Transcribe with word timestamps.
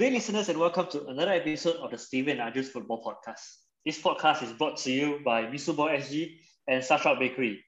Good 0.00 0.06
day, 0.06 0.14
listeners, 0.14 0.48
and 0.48 0.58
welcome 0.58 0.86
to 0.92 1.08
another 1.08 1.32
episode 1.32 1.76
of 1.76 1.90
the 1.90 1.98
Stephen 1.98 2.40
and 2.40 2.40
Arjun's 2.40 2.70
Football 2.70 3.04
Podcast. 3.04 3.44
This 3.84 4.00
podcast 4.00 4.42
is 4.42 4.50
brought 4.50 4.78
to 4.78 4.90
you 4.90 5.20
by 5.26 5.42
Misuboy 5.42 5.94
SG 5.98 6.38
and 6.68 6.82
Starstruck 6.82 7.18
Bakery. 7.18 7.62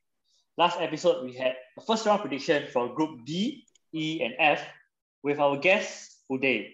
Last 0.56 0.80
episode, 0.80 1.26
we 1.26 1.34
had 1.34 1.52
a 1.76 1.82
first 1.82 2.06
round 2.06 2.22
prediction 2.22 2.68
for 2.72 2.94
Group 2.94 3.26
D, 3.26 3.66
E, 3.92 4.22
and 4.22 4.32
F 4.38 4.66
with 5.22 5.38
our 5.40 5.58
guest, 5.58 6.24
Uday. 6.30 6.70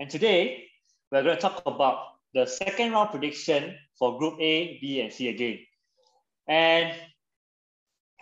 And 0.00 0.10
today, 0.10 0.64
we're 1.12 1.22
going 1.22 1.36
to 1.36 1.40
talk 1.40 1.62
about 1.66 2.06
the 2.34 2.44
second 2.44 2.90
round 2.90 3.10
prediction 3.10 3.76
for 3.96 4.18
Group 4.18 4.40
A, 4.40 4.80
B, 4.80 5.02
and 5.02 5.12
C 5.12 5.28
again. 5.28 5.60
And 6.48 6.92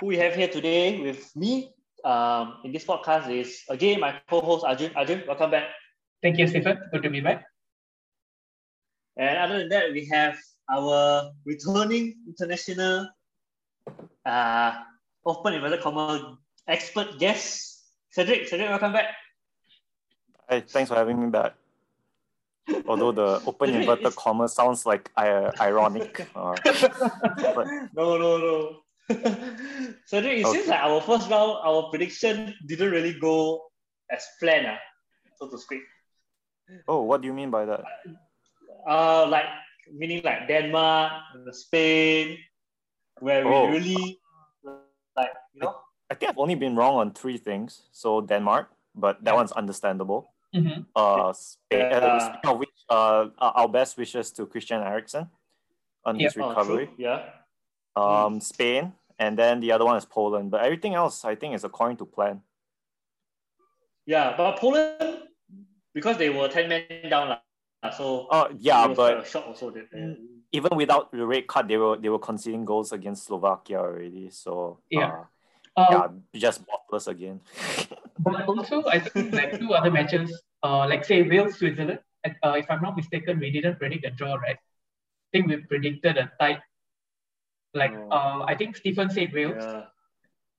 who 0.00 0.09
we 0.09 0.19
have 0.19 0.34
here 0.34 0.48
today 0.48 1.00
with 1.00 1.34
me 1.34 1.73
um, 2.05 2.59
in 2.62 2.73
this 2.73 2.84
podcast 2.84 3.34
is, 3.34 3.62
again, 3.70 4.00
my 4.00 4.20
co-host, 4.28 4.66
Arjun. 4.66 4.92
Arjun, 4.95 5.23
welcome 5.27 5.50
back. 5.50 5.69
Thank 6.22 6.38
you, 6.38 6.48
Stephen. 6.48 6.78
Good 6.90 7.02
to 7.04 7.10
be 7.10 7.20
back. 7.20 7.45
And 9.16 9.38
other 9.38 9.58
than 9.58 9.68
that, 9.68 9.92
we 9.92 10.06
have 10.06 10.36
our 10.70 11.30
returning 11.44 12.16
international 12.27 13.08
uh, 14.27 14.72
open 15.25 15.55
inverted 15.55 15.80
comma 15.80 16.38
expert 16.66 17.19
guest, 17.19 17.84
Cedric. 18.10 18.48
Cedric, 18.48 18.69
welcome 18.69 18.92
back. 18.92 19.14
Hey, 20.48 20.60
thanks 20.66 20.88
for 20.88 20.97
having 20.97 21.20
me 21.20 21.30
back. 21.30 21.55
Although 22.86 23.12
the 23.12 23.42
open 23.47 23.70
inverted 23.70 24.14
comma 24.16 24.48
sounds 24.48 24.86
like 24.86 25.10
uh, 25.16 25.53
ironic. 25.60 26.27
Uh, 26.36 26.55
but... 27.55 27.66
No, 27.94 28.19
no, 28.19 28.38
no. 28.38 28.80
Cedric, 30.06 30.38
it 30.38 30.44
okay. 30.44 30.53
seems 30.53 30.69
like 30.69 30.80
our 30.80 31.00
first 31.00 31.30
round, 31.30 31.58
our 31.62 31.91
prediction 31.91 32.55
didn't 32.66 32.91
really 32.91 33.19
go 33.19 33.62
as 34.10 34.27
planned, 34.41 34.66
uh, 34.66 34.77
so 35.38 35.48
to 35.48 35.58
speak. 35.58 35.82
Oh, 36.86 37.02
what 37.02 37.20
do 37.20 37.27
you 37.27 37.34
mean 37.34 37.50
by 37.50 37.64
that? 37.64 37.84
Uh, 38.86 39.27
like 39.27 39.47
meaning 39.92 40.22
like 40.24 40.48
Denmark, 40.48 41.12
Spain, 41.52 42.38
where 43.20 43.47
oh. 43.47 43.70
we 43.70 43.78
really 43.78 44.20
like 45.16 45.33
you 45.55 45.62
know. 45.62 45.77
I, 46.10 46.12
I, 46.12 46.14
think 46.14 46.30
I've 46.30 46.38
only 46.38 46.55
been 46.55 46.77
wrong 46.77 46.97
on 46.97 47.12
three 47.12 47.36
things. 47.38 47.83
So 47.92 48.20
Denmark, 48.20 48.70
but 48.94 49.22
that 49.25 49.33
yeah. 49.33 49.36
one's 49.36 49.52
understandable. 49.52 50.33
Mm-hmm. 50.55 50.83
Uh, 50.97 51.33
Spain, 51.33 51.80
yeah. 51.80 51.98
uh, 51.98 52.20
speaking 52.20 52.50
of 52.50 52.58
which, 52.58 52.77
uh, 52.88 53.27
our 53.38 53.69
best 53.69 53.98
wishes 53.98 54.30
to 54.32 54.47
Christian 54.47 54.80
Eriksen 54.80 55.28
on 56.05 56.19
his 56.19 56.36
oh, 56.36 56.48
recovery. 56.48 56.88
Oh, 56.91 56.94
yeah. 56.97 57.22
Um, 57.97 58.38
mm. 58.38 58.42
Spain, 58.42 58.92
and 59.19 59.38
then 59.38 59.60
the 59.60 59.72
other 59.72 59.84
one 59.84 59.97
is 59.97 60.05
Poland. 60.05 60.50
But 60.50 60.62
everything 60.62 60.94
else, 60.94 61.25
I 61.25 61.34
think, 61.34 61.55
is 61.55 61.64
according 61.64 61.98
to 61.98 62.06
plan. 62.06 62.42
Yeah, 64.06 64.34
but 64.36 64.56
Poland 64.58 65.28
because 65.98 66.16
they 66.16 66.30
were 66.30 66.46
10 66.46 66.68
men 66.68 67.10
down. 67.10 67.28
La, 67.28 67.91
so 67.91 68.27
uh, 68.30 68.48
yeah, 68.56 68.86
but 68.86 69.27
shock 69.27 69.46
also 69.46 69.70
that, 69.70 69.91
uh, 69.91 70.14
even 70.52 70.70
without 70.77 71.10
the 71.10 71.27
red 71.27 71.46
card, 71.46 71.66
they 71.66 71.77
were 71.77 71.96
they 71.98 72.08
were 72.08 72.22
conceding 72.22 72.64
goals 72.64 72.92
against 72.92 73.27
Slovakia 73.27 73.82
already. 73.82 74.31
So 74.31 74.78
yeah. 74.91 75.26
Uh, 75.75 75.87
yeah, 75.91 76.06
just 76.34 76.66
bottless 76.66 77.06
again. 77.06 77.41
but 78.19 78.47
also, 78.50 78.82
I 78.87 78.98
think 78.98 79.31
like 79.32 79.58
two 79.58 79.70
other 79.75 79.92
matches, 79.94 80.34
uh, 80.62 80.87
like 80.91 81.04
say 81.04 81.22
Wales 81.22 81.54
Switzerland. 81.58 82.00
Uh, 82.26 82.58
if 82.58 82.66
I'm 82.69 82.82
not 82.82 82.97
mistaken, 82.97 83.38
we 83.38 83.50
didn't 83.50 83.78
predict 83.78 84.04
a 84.04 84.10
draw, 84.10 84.34
right? 84.34 84.58
I 84.58 85.28
think 85.31 85.47
we 85.47 85.58
predicted 85.58 86.19
a 86.19 86.31
tight. 86.41 86.58
Like 87.75 87.94
oh. 87.94 88.10
uh, 88.10 88.42
I 88.47 88.56
think 88.58 88.75
Stephen 88.75 89.10
said 89.10 89.32
Wales. 89.32 89.62
Yeah. 89.62 89.87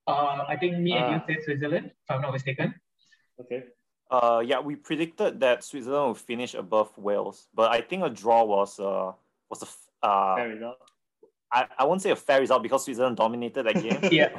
Uh, 0.08 0.44
I 0.48 0.56
think 0.56 0.78
me 0.80 0.96
and 0.96 1.12
you 1.12 1.20
ah. 1.20 1.24
said 1.28 1.44
Switzerland, 1.44 1.92
if 1.92 2.08
I'm 2.08 2.22
not 2.22 2.32
mistaken. 2.32 2.74
Okay. 3.40 3.64
Uh, 4.10 4.42
yeah, 4.44 4.58
we 4.58 4.74
predicted 4.74 5.38
that 5.40 5.62
Switzerland 5.62 6.08
would 6.08 6.18
finish 6.18 6.54
above 6.54 6.96
Wales, 6.98 7.48
but 7.54 7.70
I 7.70 7.80
think 7.80 8.02
a 8.02 8.10
draw 8.10 8.44
was 8.44 8.80
uh 8.80 9.12
was 9.48 9.62
a 9.62 10.06
uh, 10.06 10.36
fair 10.36 10.48
result. 10.48 10.76
I, 11.52 11.66
I 11.78 11.84
won't 11.84 12.02
say 12.02 12.10
a 12.10 12.16
fair 12.16 12.40
result 12.40 12.62
because 12.62 12.84
Switzerland 12.84 13.16
dominated 13.16 13.64
that 13.64 13.82
game. 13.82 13.98
yeah, 14.12 14.30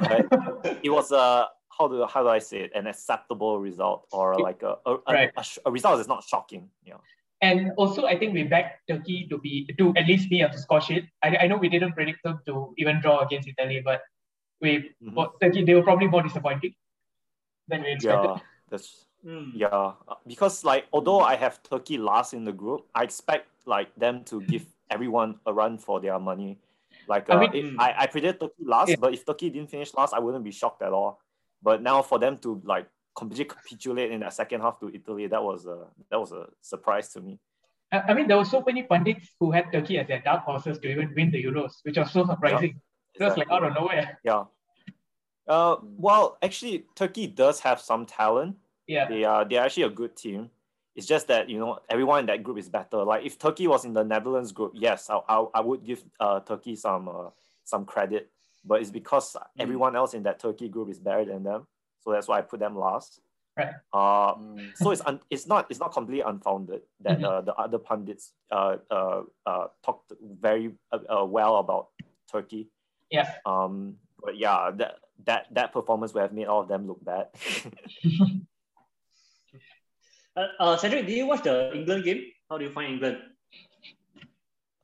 it 0.82 0.90
was 0.90 1.10
a 1.12 1.48
how 1.76 1.88
do 1.88 2.06
how 2.06 2.22
do 2.22 2.28
I 2.28 2.38
say 2.38 2.60
it 2.60 2.72
an 2.74 2.86
acceptable 2.86 3.58
result 3.58 4.06
or 4.12 4.38
like 4.38 4.62
a 4.62 4.76
a, 4.84 4.96
right. 5.08 5.30
a, 5.36 5.40
a, 5.40 5.44
a 5.66 5.70
result 5.70 5.96
that's 5.96 6.08
not 6.08 6.24
shocking. 6.24 6.68
Yeah. 6.84 6.96
And 7.40 7.72
also, 7.76 8.06
I 8.06 8.16
think 8.16 8.34
we 8.34 8.44
backed 8.44 8.88
Turkey 8.88 9.26
to 9.28 9.38
be 9.38 9.68
to 9.76 9.92
at 9.96 10.06
least 10.06 10.30
be 10.30 10.42
a 10.42 10.52
score 10.56 10.80
sheet. 10.80 11.08
I, 11.24 11.36
I 11.42 11.46
know 11.48 11.56
we 11.56 11.68
didn't 11.68 11.92
predict 11.94 12.22
them 12.22 12.40
to 12.46 12.72
even 12.78 13.00
draw 13.00 13.18
against 13.20 13.48
Italy, 13.48 13.82
but 13.84 14.02
we 14.60 14.90
mm-hmm. 15.02 15.18
Turkey 15.42 15.64
they 15.64 15.74
were 15.74 15.82
probably 15.82 16.06
more 16.06 16.22
disappointing 16.22 16.74
than 17.68 17.82
we 17.82 17.92
expected. 17.92 18.28
Yeah, 18.28 18.38
that's 18.70 19.06
Mm. 19.24 19.52
Yeah, 19.54 19.68
uh, 19.68 20.14
because 20.26 20.64
like 20.64 20.86
although 20.92 21.20
I 21.20 21.36
have 21.36 21.62
Turkey 21.62 21.96
last 21.98 22.34
in 22.34 22.44
the 22.44 22.52
group, 22.52 22.86
I 22.94 23.04
expect 23.04 23.48
like 23.66 23.94
them 23.96 24.24
to 24.24 24.40
give 24.42 24.66
everyone 24.90 25.38
a 25.46 25.52
run 25.52 25.78
for 25.78 26.00
their 26.00 26.18
money. 26.18 26.58
Like 27.08 27.30
uh, 27.30 27.34
I, 27.34 27.40
mean, 27.40 27.50
if, 27.54 27.78
I 27.78 27.94
I 27.98 28.06
predict 28.06 28.40
Turkey 28.40 28.64
last, 28.64 28.90
yeah. 28.90 28.96
but 28.98 29.14
if 29.14 29.24
Turkey 29.24 29.50
didn't 29.50 29.70
finish 29.70 29.94
last, 29.94 30.12
I 30.12 30.18
wouldn't 30.18 30.44
be 30.44 30.50
shocked 30.50 30.82
at 30.82 30.92
all. 30.92 31.20
But 31.62 31.82
now 31.82 32.02
for 32.02 32.18
them 32.18 32.36
to 32.38 32.60
like 32.64 32.88
completely 33.14 33.44
capitulate 33.44 34.10
in 34.10 34.20
the 34.20 34.30
second 34.30 34.60
half 34.60 34.80
to 34.80 34.90
Italy, 34.92 35.28
that 35.28 35.42
was 35.42 35.66
a 35.66 35.86
that 36.10 36.18
was 36.18 36.32
a 36.32 36.48
surprise 36.60 37.10
to 37.10 37.20
me. 37.20 37.38
I 37.92 38.14
mean, 38.14 38.26
there 38.26 38.38
were 38.38 38.44
so 38.44 38.62
many 38.66 38.84
pundits 38.84 39.28
who 39.38 39.50
had 39.50 39.70
Turkey 39.70 39.98
as 39.98 40.08
their 40.08 40.20
dark 40.20 40.44
horses 40.44 40.78
to 40.78 40.88
even 40.88 41.12
win 41.14 41.30
the 41.30 41.44
Euros, 41.44 41.74
which 41.82 41.98
was 41.98 42.10
so 42.10 42.24
surprising. 42.24 42.80
Yeah, 43.20 43.26
exactly. 43.26 43.26
It 43.26 43.28
was 43.28 43.36
like 43.38 43.50
out 43.50 43.64
of 43.64 43.74
nowhere. 43.74 44.18
Yeah. 44.24 44.44
Uh, 45.46 45.76
well, 45.82 46.38
actually, 46.42 46.86
Turkey 46.94 47.26
does 47.26 47.60
have 47.60 47.80
some 47.80 48.06
talent, 48.06 48.56
yeah. 48.86 49.08
They 49.08 49.24
are 49.24 49.44
they're 49.44 49.62
actually 49.62 49.84
a 49.84 49.90
good 49.90 50.16
team. 50.16 50.50
It's 50.94 51.06
just 51.06 51.28
that 51.28 51.48
you 51.48 51.58
know 51.58 51.78
everyone 51.88 52.20
in 52.20 52.26
that 52.26 52.42
group 52.42 52.58
is 52.58 52.68
better. 52.68 53.02
Like 53.04 53.24
if 53.24 53.38
Turkey 53.38 53.66
was 53.66 53.84
in 53.84 53.94
the 53.94 54.04
Netherlands 54.04 54.52
group, 54.52 54.72
yes, 54.74 55.08
I 55.08 55.20
I, 55.28 55.46
I 55.54 55.60
would 55.60 55.84
give 55.84 56.04
uh, 56.20 56.40
Turkey 56.40 56.76
some 56.76 57.08
uh, 57.08 57.30
some 57.64 57.84
credit, 57.84 58.30
but 58.64 58.80
it's 58.80 58.90
because 58.90 59.34
mm. 59.34 59.42
everyone 59.58 59.96
else 59.96 60.14
in 60.14 60.22
that 60.24 60.38
Turkey 60.38 60.68
group 60.68 60.90
is 60.90 60.98
better 60.98 61.24
than 61.24 61.42
them. 61.42 61.66
So 62.00 62.12
that's 62.12 62.28
why 62.28 62.38
I 62.38 62.42
put 62.42 62.60
them 62.60 62.76
last. 62.76 63.20
Right. 63.56 63.74
Uh, 63.92 64.34
mm. 64.34 64.70
so 64.76 64.90
it's 64.90 65.02
un- 65.04 65.20
it's 65.28 65.46
not 65.46 65.66
it's 65.70 65.80
not 65.80 65.92
completely 65.92 66.22
unfounded 66.22 66.82
that 67.00 67.18
mm-hmm. 67.18 67.24
uh, 67.24 67.40
the 67.42 67.54
other 67.54 67.78
pundits 67.78 68.32
uh, 68.50 68.76
uh, 68.90 69.22
uh, 69.44 69.66
talked 69.84 70.12
very 70.40 70.72
uh, 70.90 71.20
uh, 71.20 71.24
well 71.24 71.56
about 71.56 71.88
Turkey. 72.30 72.68
Yeah. 73.10 73.30
Um. 73.44 73.96
But 74.22 74.36
yeah, 74.36 74.70
that 74.76 74.96
that 75.24 75.46
that 75.52 75.72
performance 75.72 76.14
would 76.14 76.22
have 76.22 76.32
made 76.32 76.46
all 76.46 76.62
of 76.62 76.68
them 76.68 76.86
look 76.86 77.04
bad. 77.04 77.28
Uh, 80.36 80.46
uh, 80.58 80.76
Cedric, 80.76 81.06
did 81.06 81.16
you 81.16 81.26
watch 81.26 81.42
the 81.42 81.74
England 81.74 82.04
game? 82.04 82.24
How 82.48 82.58
do 82.58 82.64
you 82.64 82.70
find 82.70 82.92
England? 82.92 83.18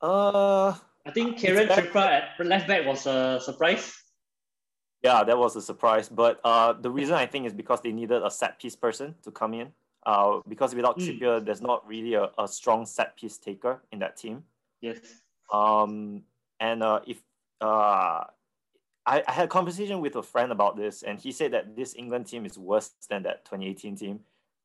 Uh, 0.01 0.73
I 1.05 1.11
think 1.11 1.37
Kieran 1.37 1.67
Trippier 1.67 2.05
at 2.39 2.45
left 2.45 2.67
back 2.67 2.85
was 2.85 3.05
a 3.05 3.39
surprise. 3.41 3.93
Yeah, 5.03 5.23
that 5.23 5.37
was 5.37 5.55
a 5.55 5.61
surprise. 5.61 6.09
But 6.09 6.39
uh, 6.43 6.73
the 6.73 6.89
reason 6.89 7.15
I 7.15 7.25
think 7.25 7.47
is 7.47 7.53
because 7.53 7.81
they 7.81 7.91
needed 7.91 8.21
a 8.23 8.29
set 8.29 8.59
piece 8.59 8.75
person 8.75 9.15
to 9.23 9.31
come 9.31 9.53
in. 9.53 9.71
Uh, 10.05 10.39
because 10.47 10.75
without 10.75 10.97
mm. 10.97 11.05
Trippier, 11.05 11.43
there's 11.43 11.61
not 11.61 11.87
really 11.87 12.13
a, 12.13 12.29
a 12.37 12.47
strong 12.47 12.85
set 12.85 13.17
piece 13.17 13.37
taker 13.37 13.81
in 13.91 13.99
that 13.99 14.17
team. 14.17 14.43
Yes. 14.81 14.99
Um, 15.51 16.23
and 16.59 16.83
uh, 16.83 17.01
if 17.05 17.21
uh, 17.59 18.23
I, 19.05 19.23
I 19.27 19.31
had 19.31 19.45
a 19.45 19.47
conversation 19.47 19.99
with 19.99 20.15
a 20.15 20.23
friend 20.23 20.51
about 20.51 20.77
this, 20.77 21.03
and 21.03 21.19
he 21.19 21.31
said 21.31 21.51
that 21.53 21.75
this 21.75 21.95
England 21.95 22.27
team 22.27 22.45
is 22.45 22.57
worse 22.57 22.91
than 23.09 23.23
that 23.23 23.45
2018 23.45 23.95
team. 23.95 24.19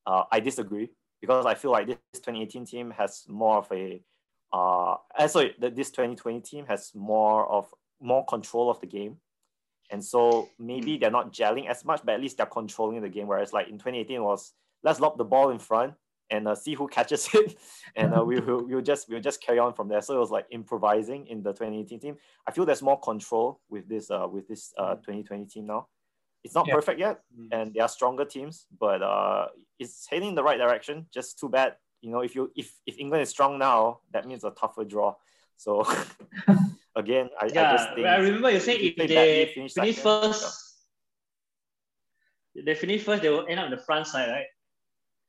Uh, 0.06 0.25
I 0.31 0.41
disagree 0.41 0.91
because 1.21 1.47
I 1.47 1.55
feel 1.55 1.71
like 1.71 1.87
this 1.87 1.97
2018 2.15 2.67
team 2.67 2.91
has 2.91 3.25
more 3.29 3.59
of 3.59 3.69
a 3.73 4.03
uh, 4.53 4.97
eh, 5.19 5.27
sorry, 5.27 5.55
this 5.59 5.91
2020 5.91 6.41
team 6.41 6.67
has 6.67 6.93
more 6.95 7.51
of 7.51 7.67
more 8.01 8.25
control 8.27 8.71
of 8.71 8.81
the 8.81 8.87
game. 8.87 9.17
And 9.91 10.03
so 10.03 10.49
maybe 10.59 10.95
hmm. 10.95 11.01
they're 11.01 11.11
not 11.11 11.33
gelling 11.33 11.69
as 11.69 11.85
much, 11.85 12.03
but 12.05 12.15
at 12.15 12.21
least 12.21 12.37
they're 12.37 12.47
controlling 12.47 13.03
the 13.03 13.09
game. 13.09 13.27
Whereas 13.27 13.53
like 13.53 13.69
in 13.69 13.79
2018 13.79 14.23
was 14.23 14.53
let's 14.83 15.01
lob 15.01 15.19
the 15.19 15.25
ball 15.25 15.51
in 15.51 15.59
front 15.59 15.95
and 16.31 16.49
uh, 16.49 16.55
see 16.55 16.75
who 16.75 16.89
catches 16.89 17.29
it, 17.35 17.56
and 17.97 18.17
uh, 18.17 18.25
we 18.25 18.41
will 18.41 18.65
we'll 18.67 18.81
just 18.81 19.09
we'll 19.09 19.21
just 19.21 19.43
carry 19.43 19.59
on 19.59 19.75
from 19.75 19.89
there. 19.89 20.01
So 20.01 20.15
it 20.15 20.21
was 20.21 20.31
like 20.31 20.47
improvising 20.51 21.27
in 21.27 21.43
the 21.43 21.53
2018 21.53 22.01
team. 22.01 22.17
I 22.47 22.53
feel 22.53 22.65
there's 22.65 22.83
more 22.83 23.01
control 23.01 23.61
with 23.69 23.89
this 23.89 24.11
uh, 24.11 24.27
with 24.31 24.49
this 24.49 24.73
uh, 24.79 24.95
2020 24.95 25.47
team 25.47 25.67
now. 25.67 25.89
It's 26.44 26.55
not 26.55 26.67
yeah. 26.69 26.75
perfect 26.75 27.00
yet, 27.00 27.23
mm. 27.37 27.49
and 27.50 27.75
they 27.75 27.81
are 27.81 27.88
stronger 27.88 28.25
teams, 28.25 28.67
but 28.79 29.02
uh, 29.02 29.49
it's 29.79 30.06
heading 30.06 30.29
in 30.29 30.35
the 30.35 30.44
right 30.44 30.58
direction. 30.58 31.06
Just 31.11 31.41
too 31.41 31.49
bad 31.49 31.76
you 32.05 32.11
know, 32.11 32.20
if 32.20 32.35
you 32.35 32.52
if 32.55 32.70
if 32.87 32.99
England 32.99 33.23
is 33.23 33.31
strong 33.31 33.58
now, 33.58 34.00
that 34.12 34.26
means 34.29 34.44
a 34.44 34.50
tougher 34.50 34.85
draw. 34.85 35.14
So 35.56 35.88
again, 36.96 37.31
I, 37.41 37.46
yeah, 37.46 37.70
I 37.70 37.73
just 37.73 37.94
think 37.94 38.06
I 38.06 38.17
remember 38.17 38.50
you 38.50 38.61
saying 38.61 38.81
if 38.82 38.96
play 38.96 39.06
they 39.06 39.14
badly, 39.14 39.55
finish, 39.55 39.73
finish 39.73 39.96
second, 39.96 40.35
first, 40.35 40.76
they 42.55 42.75
finish 42.75 43.02
first, 43.02 43.23
they 43.23 43.31
will 43.31 43.46
end 43.49 43.58
up 43.58 43.64
in 43.64 43.70
the 43.70 43.79
front 43.79 44.06
side, 44.06 44.29
right? 44.29 44.50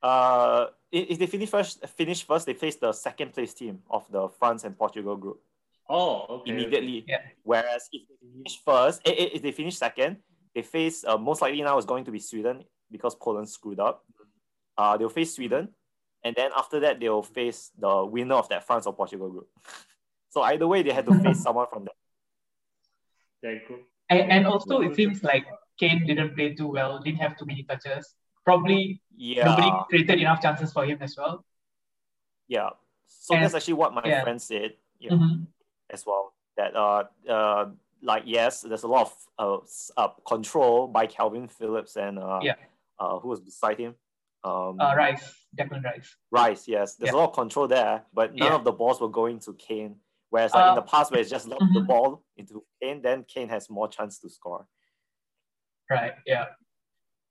Uh, 0.03 0.67
if 0.91 1.11
if 1.11 1.19
they 1.19 1.27
finish 1.27 1.49
first, 1.49 1.87
finish 1.95 2.27
first, 2.27 2.45
they 2.45 2.53
face 2.53 2.75
the 2.75 2.91
second 2.91 3.31
place 3.31 3.53
team 3.53 3.79
of 3.89 4.03
the 4.11 4.27
France 4.27 4.65
and 4.65 4.77
Portugal 4.77 5.15
group 5.15 5.39
Oh, 5.87 6.41
okay. 6.41 6.51
immediately. 6.51 7.05
Yeah. 7.07 7.21
Whereas 7.43 7.87
if 7.93 8.03
they 8.09 8.17
finish 8.19 8.59
first, 8.65 9.01
eh, 9.05 9.15
eh, 9.15 9.29
if 9.35 9.41
they 9.41 9.53
finish 9.53 9.77
second, 9.77 10.17
they 10.55 10.61
face 10.63 11.03
uh, 11.05 11.17
most 11.17 11.41
likely 11.41 11.61
now 11.61 11.77
is 11.77 11.85
going 11.85 12.05
to 12.05 12.11
be 12.11 12.19
Sweden 12.19 12.63
because 12.89 13.13
Poland 13.15 13.49
screwed 13.49 13.79
up. 13.79 14.03
Uh, 14.77 14.97
they'll 14.97 15.09
face 15.09 15.35
Sweden, 15.35 15.69
and 16.23 16.35
then 16.35 16.51
after 16.57 16.79
that 16.81 16.99
they'll 16.99 17.23
face 17.23 17.71
the 17.77 18.05
winner 18.05 18.35
of 18.35 18.49
that 18.49 18.65
France 18.65 18.85
or 18.87 18.93
Portugal 18.93 19.29
group. 19.29 19.49
so 20.29 20.41
either 20.41 20.67
way, 20.67 20.81
they 20.81 20.91
had 20.91 21.05
to 21.05 21.13
face 21.23 21.41
someone 21.43 21.67
from 21.71 21.83
that. 21.85 21.93
Very 23.43 23.61
good. 23.67 23.79
And, 24.09 24.31
and 24.31 24.47
also, 24.47 24.81
it 24.81 24.95
seems 24.95 25.23
like 25.23 25.45
Kane 25.79 26.05
didn't 26.05 26.35
play 26.35 26.53
too 26.55 26.67
well, 26.67 26.99
didn't 26.99 27.19
have 27.19 27.37
too 27.37 27.45
many 27.45 27.63
touches. 27.63 28.13
Probably 28.43 29.01
Yeah, 29.17 29.45
nobody 29.45 29.71
created 29.89 30.19
enough 30.21 30.41
chances 30.41 30.71
for 30.71 30.85
him 30.85 30.99
as 31.01 31.15
well. 31.17 31.43
yeah. 32.47 32.69
So 33.07 33.33
And- 33.35 33.43
that's 33.43 33.55
actually 33.55 33.73
what 33.75 33.93
my 33.93 34.01
yeah. 34.05 34.23
friend 34.23 34.41
said. 34.41 34.73
Yeah. 34.99 35.11
Mhm. 35.11 35.47
as 35.89 36.05
well. 36.05 36.33
That 36.57 36.75
uh 36.75 37.03
uh 37.29 37.65
like 38.01 38.23
yes, 38.25 38.61
there's 38.61 38.83
a 38.83 38.87
lot 38.87 39.07
of 39.07 39.13
uh, 39.97 40.01
uh 40.01 40.09
control 40.27 40.87
by 40.87 41.07
Kalvin 41.07 41.49
Phillips 41.49 41.95
and 41.95 42.19
uh 42.19 42.39
Yeah. 42.41 42.55
uh 42.99 43.19
who 43.19 43.29
was 43.29 43.39
beside 43.39 43.79
him. 43.79 43.95
Um 44.43 44.79
Uh, 44.79 44.93
Rice, 44.95 45.45
Declan 45.57 45.83
Rice. 45.83 46.15
Rice, 46.31 46.67
yes. 46.67 46.95
There's 46.95 47.11
Yeah. 47.11 47.17
a 47.17 47.21
lot 47.21 47.29
of 47.29 47.35
control 47.35 47.67
there, 47.67 48.05
but 48.13 48.35
none 48.35 48.49
Yeah. 48.51 48.55
of 48.55 48.63
the 48.63 48.71
balls 48.71 49.01
were 49.01 49.09
going 49.09 49.39
to 49.41 49.53
Kane. 49.53 49.99
Whereas 50.29 50.53
like 50.53 50.69
in 50.69 50.75
the 50.75 50.81
past 50.81 51.11
where 51.11 51.21
it's 51.21 51.29
just 51.29 51.47
lobbed 51.47 51.73
the 51.73 51.79
mhm. 51.79 51.87
ball 51.87 52.23
into 52.35 52.65
Kane, 52.81 53.01
then 53.01 53.23
Kane 53.23 53.47
has 53.49 53.69
more 53.69 53.87
chance 53.87 54.19
to 54.19 54.29
score. 54.29 54.67
Right, 55.89 56.13
yeah. 56.25 56.45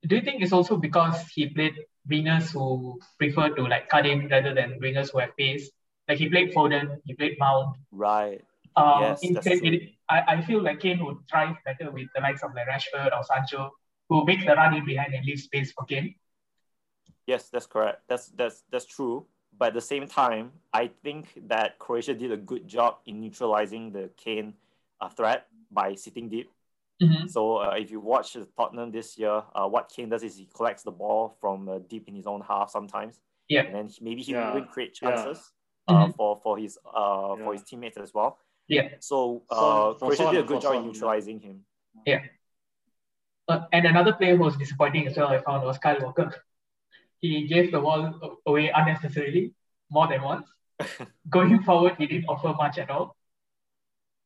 Do 0.07 0.17
you 0.17 0.23
think 0.23 0.43
it's 0.43 0.53
also 0.53 0.77
because 0.77 1.27
he 1.29 1.49
played 1.49 1.75
wingers 2.09 2.53
who 2.53 2.99
prefer 3.19 3.51
to 3.55 3.63
like 3.67 3.89
cut 3.89 4.07
in 4.07 4.29
rather 4.29 4.55
than 4.55 4.79
wingers 4.81 5.11
who 5.13 5.19
have 5.19 5.37
pace? 5.37 5.71
Like 6.09 6.19
he 6.19 6.29
played 6.29 6.55
Foden, 6.55 7.01
he 7.05 7.15
played 7.15 7.37
Mount. 7.39 7.77
Right. 7.91 8.43
Um, 8.77 9.03
Yes, 9.03 9.21
true. 9.21 9.61
it, 9.63 9.94
I, 10.09 10.23
I 10.29 10.43
feel 10.43 10.63
like 10.63 10.81
Kane 10.81 11.05
would 11.05 11.19
thrive 11.31 11.57
better 11.65 11.91
with 11.91 12.09
the 12.15 12.21
likes 12.21 12.43
of 12.43 12.55
like 12.55 12.67
Rashford 12.69 13.17
or 13.17 13.23
Sancho, 13.25 13.71
who 14.09 14.25
makes 14.25 14.45
the 14.45 14.55
run 14.55 14.75
in 14.75 14.85
behind 14.85 15.15
and 15.15 15.25
leave 15.25 15.41
space 15.41 15.73
for 15.73 15.85
Kane. 15.85 16.15
Yes, 17.27 17.49
that's 17.49 17.67
correct. 17.67 18.03
That's 18.09 18.29
that's 18.29 18.65
that's 18.71 18.85
true. 18.85 19.27
But 19.57 19.69
at 19.69 19.75
the 19.75 19.81
same 19.81 20.07
time, 20.09 20.53
I 20.73 20.91
think 21.03 21.29
that 21.47 21.79
Croatia 21.79 22.15
did 22.15 22.33
a 22.33 22.37
good 22.37 22.67
job 22.67 22.99
in 23.07 23.21
neutralizing 23.21 23.93
the 23.93 24.11
Kane 24.17 24.55
uh, 25.01 25.09
threat 25.09 25.47
by 25.71 25.95
sitting 25.95 26.29
deep. 26.29 26.51
Mhm. 27.03 27.29
So 27.31 27.59
uh, 27.59 27.75
if 27.79 27.91
you 27.91 28.01
watch 28.01 28.37
Tottenham 28.57 28.91
this 28.91 29.17
year, 29.17 29.43
uh, 29.55 29.67
what 29.67 29.89
Kane 29.95 30.09
does 30.09 30.23
is 30.23 30.37
he 30.37 30.49
collects 30.55 30.83
the 30.83 30.91
ball 30.91 31.37
from 31.41 31.69
uh, 31.69 31.79
deep 31.89 32.09
in 32.09 32.15
his 32.15 32.27
own 32.27 32.41
half 32.43 32.71
sometimes, 32.71 33.21
Yeah. 33.49 33.63
and 33.63 33.75
then 33.75 33.91
maybe 34.01 34.23
he 34.23 34.33
Yeah. 34.33 34.51
will 34.51 34.59
even 34.59 34.69
create 34.69 34.99
Yeah. 35.01 35.11
chances 35.17 35.53
uh, 35.89 36.07
Mhm. 36.07 36.15
for 36.17 36.37
for 36.43 36.59
his 36.59 36.79
uh, 36.85 37.37
Yeah. 37.39 37.45
for 37.45 37.53
his 37.55 37.63
teammates 37.63 37.97
as 37.97 38.13
well. 38.13 38.39
Yeah. 38.69 38.89
So 39.01 39.43
uh, 39.51 39.95
Croatia 39.95 40.31
did 40.31 40.41
a 40.41 40.43
good 40.45 40.63
job 40.63 40.75
in 40.75 40.81
yeah. 40.83 40.87
neutralizing 40.87 41.41
him. 41.41 41.65
Uh, 43.47 43.61
and 43.73 43.85
another 43.85 44.15
player 44.15 44.37
who 44.37 44.45
was 44.45 44.57
disappointing 44.57 45.07
as 45.07 45.17
well, 45.17 45.29
I 45.29 45.41
found, 45.43 45.65
was 45.65 45.77
Kyle 45.79 46.01
Walker. 46.01 46.33
He 47.21 47.47
gave 47.47 47.73
the 47.73 47.81
ball 47.81 48.39
away 48.47 48.71
unnecessarily, 48.75 49.53
more 49.91 50.09
than 50.09 50.23
once. 50.23 50.49
Going 51.29 51.63
forward, 51.63 51.97
he 51.99 52.07
didn't 52.07 52.27
offer 52.27 52.55
much 52.57 52.79
at 52.79 52.91
all. 52.91 53.17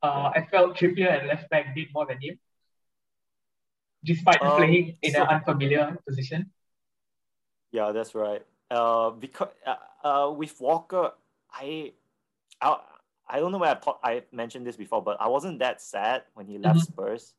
Uh, 0.02 0.30
I 0.34 0.46
felt 0.50 0.76
Trippier 0.76 1.10
at 1.10 1.26
left 1.26 1.50
back 1.50 1.74
did 1.74 1.88
more 1.92 2.06
than 2.06 2.20
him, 2.20 2.38
despite 4.04 4.40
Um, 4.40 4.56
playing 4.56 4.98
in 5.02 5.12
so- 5.12 5.22
an 5.22 5.28
unfamiliar 5.28 5.98
position. 6.06 6.52
Yeah, 7.72 7.92
that's 7.92 8.14
right. 8.14 8.46
Uh, 8.70 9.10
because 9.10 9.48
uh, 9.66 9.76
uh, 10.06 10.30
with 10.30 10.58
Walker, 10.60 11.12
I, 11.50 11.92
I, 12.60 12.78
I 13.30 13.40
don't 13.40 13.52
know 13.52 13.58
where 13.58 13.70
I 13.70 13.78
thought 13.78 14.00
I 14.02 14.22
mentioned 14.32 14.66
this 14.66 14.76
before, 14.76 15.02
but 15.02 15.20
I 15.20 15.28
wasn't 15.28 15.58
that 15.60 15.80
sad 15.82 16.24
when 16.34 16.46
he 16.46 16.58
left 16.58 16.80
Mhm. 16.80 16.86
Spurs 16.86 17.34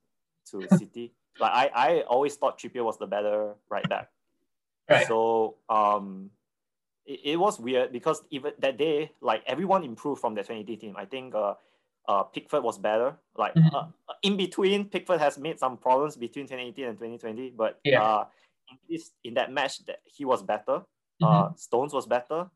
to 0.51 0.68
City. 0.77 1.13
Like 1.39 1.51
I, 1.51 1.68
I 1.74 2.01
always 2.03 2.36
thought 2.36 2.59
Trippier 2.59 2.83
was 2.83 2.97
the 2.97 3.07
better 3.07 3.56
right 3.69 3.88
back. 3.88 4.09
Right. 4.89 5.07
So 5.07 5.56
um, 5.69 6.31
it, 7.06 7.19
it 7.24 7.38
was 7.39 7.59
weird 7.59 7.91
because 7.91 8.24
even 8.30 8.53
that 8.59 8.77
day, 8.77 9.12
like 9.21 9.44
everyone 9.45 9.83
improved 9.83 10.21
from 10.21 10.36
the 10.36 10.41
2018 10.41 10.80
team. 10.80 10.95
I 10.97 11.06
think 11.06 11.33
uh, 11.36 11.56
uh, 12.07 12.24
Pickford 12.24 12.63
was 12.63 12.77
better. 12.77 13.15
Like 13.38 13.53
Mhm. 13.56 13.74
uh, 13.74 13.88
in 14.24 14.35
between, 14.38 14.89
Pickford 14.89 15.19
has 15.19 15.38
made 15.38 15.59
some 15.59 15.77
problems 15.77 16.18
between 16.18 16.45
2018 16.47 16.85
and 16.85 16.97
2020, 16.97 17.51
but 17.51 17.80
Yeah. 17.83 18.03
uh, 18.03 18.25
in 18.71 18.77
this 18.89 19.12
in 19.24 19.33
that 19.35 19.51
match, 19.51 19.85
that 19.85 20.01
he 20.06 20.25
was 20.25 20.44
better. 20.44 20.83
Mhm. 21.21 21.25
Uh, 21.27 21.53
Stones 21.56 21.94
was 21.94 22.06
better. 22.06 22.50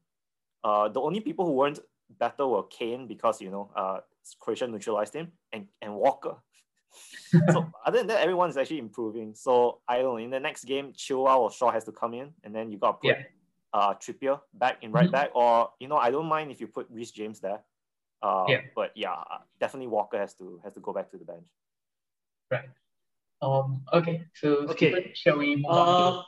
Uh, 0.63 0.88
the 0.89 1.00
only 1.01 1.19
people 1.19 1.45
who 1.45 1.53
weren't 1.53 1.79
better 2.19 2.48
were 2.48 2.63
Kane 2.63 3.07
because 3.07 3.42
you 3.42 3.50
know 3.51 3.71
uh, 3.75 4.00
Croatia 4.39 4.68
neutralized 4.68 5.13
him 5.15 5.31
and, 5.51 5.68
and 5.81 5.95
Walker. 5.95 6.36
so 7.51 7.71
other 7.86 7.98
than 8.00 8.07
that, 8.07 8.21
everyone 8.21 8.50
is 8.50 8.57
actually 8.57 8.77
improving. 8.80 9.33
So 9.36 9.81
I 9.88 9.98
don't 9.98 10.06
know. 10.06 10.18
In 10.18 10.30
the 10.30 10.39
next 10.39 10.65
game, 10.65 10.94
Chilwell 10.94 11.39
or 11.39 11.51
Shaw 11.51 11.71
has 11.71 11.83
to 11.86 11.92
come 11.92 12.13
in, 12.13 12.31
and 12.44 12.54
then 12.56 12.71
you 12.71 12.77
got 12.77 13.01
to 13.01 13.07
put 13.07 13.18
Yeah. 13.18 13.24
uh, 13.74 13.94
Trippier 13.95 14.39
back 14.54 14.77
in 14.83 14.92
right 14.92 15.07
Mhm. 15.10 15.12
back, 15.12 15.31
or 15.33 15.71
you 15.80 15.88
know 15.88 15.98
I 15.98 16.12
don't 16.12 16.27
mind 16.27 16.51
if 16.51 16.62
you 16.62 16.68
put 16.68 16.88
Reece 16.92 17.12
James 17.12 17.39
there. 17.39 17.63
Uh, 18.21 18.45
Yeah. 18.48 18.62
But 18.75 18.92
yeah, 18.95 19.13
uh, 19.13 19.39
definitely 19.60 19.88
Walker 19.88 20.18
has 20.19 20.36
to 20.36 20.60
has 20.63 20.74
to 20.74 20.80
go 20.80 20.94
back 20.94 21.10
to 21.12 21.18
the 21.18 21.25
bench. 21.25 21.48
Right. 22.51 22.69
Um, 23.42 23.83
okay, 23.92 24.24
so 24.36 24.69
Okay. 24.69 24.92
Stephen, 24.92 25.12
shall 25.15 25.38
we 25.38 25.56
move 25.57 25.65
on 25.65 25.98
to 25.98 26.04
Um, 26.19 26.24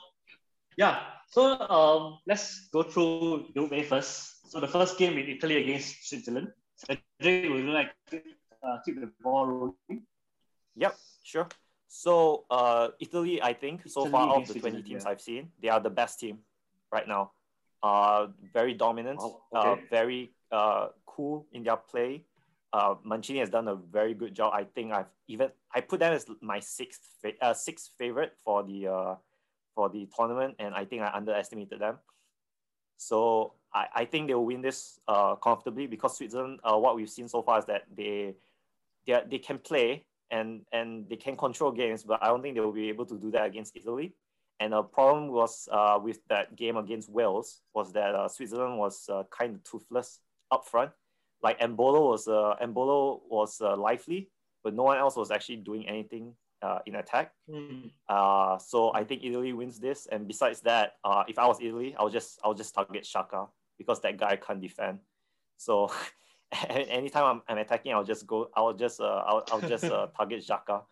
yeah. 0.76 1.00
So 1.28 1.58
um, 1.58 2.18
let's 2.26 2.68
go 2.68 2.82
through 2.82 3.48
Group 3.54 3.72
A 3.72 3.82
first. 3.82 4.35
So 4.48 4.60
the 4.60 4.68
first 4.68 4.96
game 4.96 5.18
in 5.18 5.28
Italy 5.28 5.56
against 5.56 6.08
Switzerland. 6.08 6.52
Cedric, 6.76 7.50
would 7.50 7.64
you 7.64 7.72
like 7.72 7.94
to 8.10 8.22
uh, 8.62 8.78
keep 8.84 9.00
the 9.00 9.10
ball 9.22 9.46
rolling? 9.46 10.06
Yep, 10.76 10.96
sure. 11.24 11.48
So 11.88 12.44
uh, 12.50 12.88
Italy, 13.00 13.42
I 13.42 13.52
think 13.52 13.82
so 13.86 14.02
Italy 14.02 14.12
far 14.12 14.36
of 14.36 14.46
the 14.46 14.54
20 14.54 14.82
teams 14.82 15.04
yeah. 15.04 15.10
I've 15.10 15.20
seen, 15.20 15.50
they 15.60 15.68
are 15.68 15.80
the 15.80 15.90
best 15.90 16.20
team 16.20 16.38
right 16.92 17.08
now. 17.08 17.32
Uh, 17.82 18.28
very 18.52 18.74
dominant, 18.74 19.20
Wow, 19.20 19.42
uh, 19.54 19.76
very 19.90 20.32
uh, 20.52 20.88
cool 21.06 21.46
in 21.52 21.62
their 21.62 21.76
play. 21.76 22.24
Uh, 22.72 22.94
Mancini 23.04 23.38
has 23.38 23.50
done 23.50 23.68
a 23.68 23.74
very 23.74 24.14
good 24.14 24.34
job. 24.34 24.52
I 24.52 24.64
think 24.64 24.92
I've 24.92 25.06
even 25.28 25.50
I 25.74 25.80
put 25.80 26.00
them 26.00 26.12
as 26.12 26.26
my 26.40 26.60
sixth 26.60 27.02
fa- 27.22 27.38
uh, 27.40 27.54
sixth 27.54 27.92
favorite 27.96 28.34
for 28.44 28.62
the 28.64 28.88
uh, 28.88 29.14
for 29.74 29.88
the 29.88 30.08
tournament, 30.14 30.56
and 30.58 30.74
I 30.74 30.84
think 30.84 31.02
I 31.02 31.10
underestimated 31.14 31.78
them. 31.80 31.98
So 32.96 33.52
I, 33.74 33.86
I 33.94 34.04
think 34.04 34.28
they 34.28 34.34
will 34.34 34.46
win 34.46 34.62
this 34.62 34.98
uh, 35.08 35.36
comfortably 35.36 35.86
because 35.86 36.16
Switzerland, 36.16 36.60
uh, 36.64 36.76
what 36.76 36.96
we've 36.96 37.10
seen 37.10 37.28
so 37.28 37.42
far 37.42 37.58
is 37.58 37.64
that 37.66 37.84
they 37.94 38.34
they, 39.06 39.12
are- 39.14 39.24
they 39.30 39.38
can 39.38 39.58
play 39.58 40.04
and 40.30 40.62
and 40.72 41.08
they 41.08 41.16
can 41.16 41.36
control 41.36 41.70
games, 41.72 42.02
but 42.02 42.22
I 42.22 42.28
don't 42.28 42.42
think 42.42 42.54
they 42.54 42.60
will 42.60 42.72
be 42.72 42.88
able 42.88 43.06
to 43.06 43.18
do 43.18 43.30
that 43.32 43.46
against 43.46 43.76
Italy. 43.76 44.14
And 44.58 44.72
the 44.72 44.82
problem 44.82 45.28
was 45.28 45.68
uh, 45.70 45.98
with 46.02 46.18
that 46.28 46.56
game 46.56 46.76
against 46.78 47.10
Wales 47.10 47.60
was 47.74 47.92
that 47.92 48.14
uh, 48.14 48.28
Switzerland 48.28 48.78
was 48.78 49.08
uh, 49.10 49.24
kind 49.30 49.54
of 49.54 49.62
toothless 49.64 50.20
up 50.50 50.66
front. 50.66 50.90
Like 51.42 51.60
Embolo 51.60 52.10
was 52.10 52.26
uh, 52.28 52.54
Embolo 52.62 53.20
was 53.28 53.60
uh, 53.60 53.76
lively, 53.76 54.30
but 54.64 54.74
no 54.74 54.84
one 54.84 54.96
else 54.98 55.16
was 55.16 55.30
actually 55.30 55.56
doing 55.56 55.86
anything 55.86 56.34
uh, 56.66 56.78
in 56.86 56.96
attack. 56.96 57.32
Hmm. 57.48 57.88
Uh, 58.08 58.58
so 58.58 58.92
I 58.92 59.04
think 59.04 59.22
Italy 59.24 59.52
wins 59.52 59.78
this. 59.78 60.06
And 60.10 60.26
besides 60.26 60.60
that, 60.62 60.94
uh, 61.04 61.24
if 61.28 61.38
I 61.38 61.46
was 61.46 61.58
Italy, 61.60 61.94
I'll 61.98 62.10
just 62.10 62.40
I'll 62.42 62.54
just 62.54 62.74
target 62.74 63.04
Xhaka 63.04 63.48
because 63.78 64.00
that 64.00 64.16
guy 64.18 64.36
can't 64.36 64.60
defend. 64.60 64.98
So 65.56 65.90
anytime 66.68 67.24
I'm, 67.24 67.42
I'm 67.48 67.58
attacking, 67.58 67.92
I'll 67.92 68.04
just 68.04 68.26
go. 68.26 68.50
I'll 68.54 68.74
just 68.74 69.00
uh, 69.00 69.22
I'll, 69.26 69.44
I'll 69.52 69.68
just 69.68 69.84
uh, 69.84 70.08
target 70.16 70.44
Xhaka. 70.44 70.82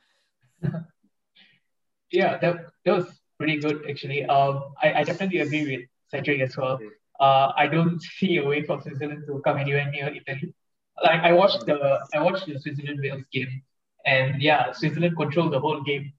Yeah, 2.10 2.38
that, 2.38 2.54
that 2.84 2.96
was 2.96 3.06
pretty 3.38 3.58
good 3.58 3.84
actually. 3.90 4.24
Um, 4.24 4.74
I, 4.80 5.00
I 5.00 5.02
definitely 5.02 5.40
agree 5.40 5.76
with 5.76 5.88
Cedric 6.10 6.40
as 6.40 6.56
well. 6.56 6.78
Uh, 7.18 7.52
I 7.56 7.66
don't 7.66 8.00
see 8.18 8.36
a 8.36 8.44
way 8.44 8.62
for 8.62 8.80
Switzerland 8.80 9.24
to 9.26 9.40
come 9.44 9.58
anywhere 9.58 9.90
near 9.90 10.14
Italy. 10.14 10.54
Like 11.02 11.20
I 11.22 11.32
watched 11.32 11.66
the 11.66 11.78
I 12.14 12.20
watched 12.22 12.46
the 12.46 12.58
Switzerland 12.60 13.00
Wales 13.02 13.24
game, 13.32 13.62
and 14.06 14.40
yeah, 14.42 14.73
Switzerland 14.73 15.16
controlled 15.16 15.52
the 15.52 15.61
whole 15.61 15.80
game. 15.82 16.12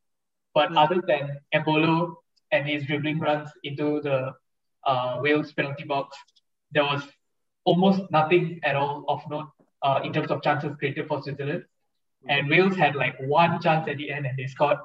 But 0.53 0.69
Mm. 0.71 0.77
other 0.83 1.01
than 1.05 1.39
Embolo 1.53 2.15
and 2.51 2.67
his 2.67 2.85
dribbling 2.85 3.19
runs 3.19 3.49
into 3.63 4.01
the 4.01 4.33
uh, 4.85 5.19
Wales 5.21 5.51
penalty 5.53 5.83
box, 5.83 6.17
there 6.71 6.83
was 6.83 7.03
almost 7.65 8.09
nothing 8.11 8.59
at 8.63 8.75
all 8.75 9.03
of 9.07 9.21
note 9.29 9.49
uh, 9.81 9.99
in 10.03 10.13
terms 10.13 10.31
of 10.31 10.41
chances 10.41 10.75
created 10.77 11.07
for 11.07 11.21
Switzerland. 11.21 11.65
And 12.27 12.49
Wales 12.49 12.75
had 12.75 12.95
like 12.95 13.15
one 13.19 13.59
chance 13.61 13.87
at 13.87 13.97
the 13.97 14.09
end 14.11 14.25
and 14.25 14.37
they 14.37 14.47
scored. 14.47 14.77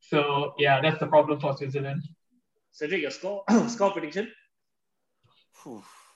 So 0.00 0.54
yeah, 0.58 0.80
that's 0.80 0.98
the 1.00 1.06
problem 1.06 1.40
for 1.40 1.56
Switzerland. 1.56 2.02
Cedric, 2.70 3.02
your 3.02 3.10
score 3.10 3.44
score 3.68 3.90
prediction? 3.90 4.30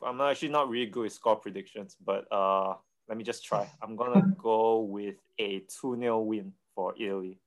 I'm 0.02 0.20
actually 0.20 0.48
not 0.48 0.68
really 0.68 0.86
good 0.86 1.02
with 1.04 1.12
score 1.12 1.36
predictions, 1.36 1.96
but 2.04 2.30
uh, 2.32 2.74
let 3.08 3.16
me 3.18 3.24
just 3.24 3.44
try. 3.44 3.70
I'm 3.82 3.96
gonna 3.96 4.34
go 4.42 4.80
with 4.80 5.16
a 5.38 5.62
2 5.80 5.96
0 5.98 6.20
win 6.20 6.52
for 6.74 6.94
Italy. 6.98 7.38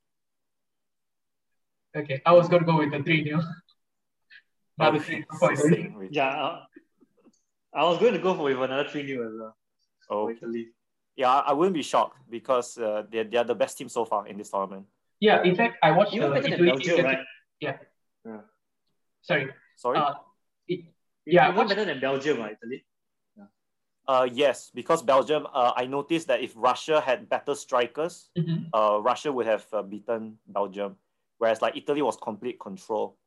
Okay, 1.95 2.21
I 2.25 2.33
was 2.33 2.47
gonna 2.47 2.65
go 2.65 2.77
with 2.77 2.91
the 2.91 3.01
three 3.03 3.23
0 3.23 3.41
Another 4.79 4.99
three 4.99 5.25
for 5.37 5.51
Yeah, 6.09 6.29
uh, 6.29 6.59
I 7.73 7.83
was 7.83 7.99
going 7.99 8.13
to 8.13 8.19
go 8.19 8.33
for 8.33 8.43
with 8.43 8.57
another 8.61 8.87
3 8.87 9.05
0 9.05 9.27
as 9.27 9.33
well. 9.37 9.57
Oh, 10.09 10.25
for 10.25 10.31
Italy. 10.31 10.67
yeah, 11.15 11.29
I 11.45 11.53
wouldn't 11.53 11.75
be 11.75 11.83
shocked 11.83 12.17
because 12.29 12.77
uh, 12.77 13.03
they're, 13.11 13.25
they're 13.25 13.43
the 13.43 13.55
best 13.55 13.77
team 13.77 13.89
so 13.89 14.05
far 14.05 14.25
in 14.27 14.37
this 14.37 14.49
tournament. 14.49 14.85
Yeah, 15.19 15.43
in 15.43 15.55
fact, 15.55 15.77
I 15.83 15.91
watched 15.91 16.13
Even 16.13 16.29
the 16.29 16.35
better 16.35 16.49
than 16.49 16.53
Italy 16.67 16.69
Belgium, 16.85 17.05
right? 17.05 17.79
Sorry. 19.21 19.49
Sorry? 19.75 19.97
Uh, 19.99 20.13
it, 20.67 20.85
Yeah, 21.25 21.45
Even 21.45 21.57
what's- 21.57 21.69
better 21.73 21.85
than 21.85 21.99
Belgium, 21.99 22.39
right, 22.39 22.55
Italy? 22.61 22.85
Uh, 24.09 24.27
yes, 24.33 24.71
because 24.73 25.03
Belgium, 25.03 25.45
uh, 25.53 25.71
I 25.75 25.85
noticed 25.85 26.25
that 26.29 26.41
if 26.41 26.51
Russia 26.55 26.99
had 26.99 27.29
better 27.29 27.53
strikers, 27.53 28.31
mhm. 28.35 28.65
uh, 28.73 28.99
Russia 28.99 29.31
would 29.31 29.45
have 29.45 29.67
uh, 29.71 29.83
beaten 29.83 30.39
Belgium, 30.47 30.97
whereas 31.37 31.61
like 31.61 31.77
Italy 31.77 32.01
was 32.01 32.17
complete 32.17 32.59
control. 32.59 33.19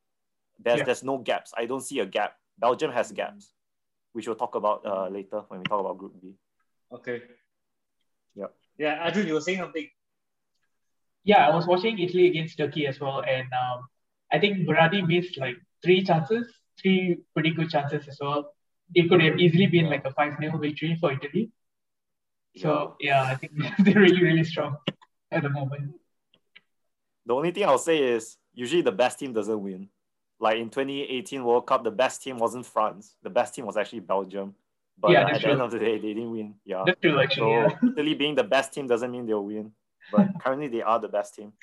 There's 0.59 0.79
Yeah. 0.79 0.83
there's 0.83 1.01
no 1.01 1.19
gaps. 1.19 1.53
I 1.55 1.67
don't 1.67 1.79
see 1.79 1.99
a 1.99 2.05
gap. 2.05 2.35
Belgium 2.59 2.91
has 2.91 3.13
gaps, 3.13 3.53
which 4.11 4.27
we'll 4.27 4.35
talk 4.35 4.55
about 4.55 4.85
uh, 4.85 5.07
later 5.07 5.39
when 5.47 5.61
we 5.61 5.63
talk 5.63 5.79
about 5.79 5.97
Group 5.97 6.19
B. 6.21 6.35
Okay. 6.91 7.21
Yep. 8.35 8.53
Yeah, 8.77 9.03
Arjun, 9.05 9.25
you 9.25 9.35
were 9.35 9.45
saying 9.47 9.59
something. 9.59 9.87
Yeah, 11.23 11.47
I 11.47 11.55
was 11.55 11.65
watching 11.65 11.97
Italy 11.97 12.27
against 12.27 12.57
Turkey 12.57 12.87
as 12.87 12.99
well, 12.99 13.23
and 13.23 13.47
um, 13.55 13.87
I 14.33 14.37
think 14.37 14.67
Berardi 14.67 15.07
missed 15.07 15.37
like 15.37 15.55
three 15.81 16.03
chances, 16.03 16.51
three 16.81 17.23
pretty 17.33 17.51
good 17.51 17.69
chances 17.69 18.05
as 18.09 18.19
well. 18.19 18.52
It 18.95 19.09
could 19.09 19.21
have 19.21 19.39
easily 19.39 19.67
been 19.67 19.89
like 19.89 20.05
a 20.05 20.11
5 20.11 20.37
0 20.39 20.57
victory 20.57 20.97
for 20.99 21.11
Italy. 21.11 21.51
So, 22.57 22.95
yeah, 22.99 23.23
I 23.23 23.35
think 23.35 23.53
they're 23.79 23.95
really, 23.95 24.21
really 24.21 24.43
strong 24.43 24.77
at 25.31 25.43
the 25.43 25.49
moment. 25.49 25.95
The 27.25 27.33
only 27.33 27.51
thing 27.51 27.65
I'll 27.65 27.77
say 27.77 27.97
is 27.97 28.37
usually 28.53 28.81
the 28.81 28.91
best 28.91 29.19
team 29.19 29.33
doesn't 29.33 29.61
win. 29.61 29.89
Like 30.39 30.57
in 30.57 30.69
2018 30.69 31.43
World 31.43 31.65
Cup, 31.65 31.83
the 31.83 31.91
best 31.91 32.21
team 32.21 32.37
wasn't 32.37 32.65
France. 32.65 33.15
The 33.23 33.29
best 33.29 33.55
team 33.55 33.65
was 33.65 33.77
actually 33.77 34.01
Belgium. 34.01 34.55
But 34.97 35.11
Yeah, 35.11 35.21
uh, 35.21 35.25
that's 35.27 35.37
at 35.37 35.41
the 35.43 35.51
end 35.51 35.61
of 35.61 35.71
the 35.71 35.79
day, 35.79 35.97
they 35.97 36.13
didn't 36.13 36.31
win. 36.31 36.55
Yeah. 36.65 36.83
That's 36.85 36.99
true, 36.99 37.19
actually. 37.19 37.41
So 37.41 37.49
yeah. 37.49 37.69
Italy 37.97 38.13
being 38.13 38.35
the 38.35 38.43
best 38.43 38.73
team 38.73 38.87
doesn't 38.87 39.09
mean 39.09 39.25
they'll 39.25 39.43
win. 39.43 39.71
But 40.11 40.27
currently 40.39 40.67
they 40.67 40.81
are 40.81 40.99
the 40.99 41.07
best 41.07 41.35
team. 41.35 41.53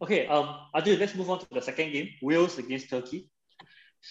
Okay, 0.00 0.26
um, 0.26 0.56
Arjun, 0.72 0.98
let's 0.98 1.14
move 1.14 1.28
on 1.28 1.40
to 1.40 1.46
the 1.50 1.60
second 1.60 1.92
game 1.92 2.08
Wales 2.22 2.56
against 2.56 2.88
Turkey. 2.88 3.28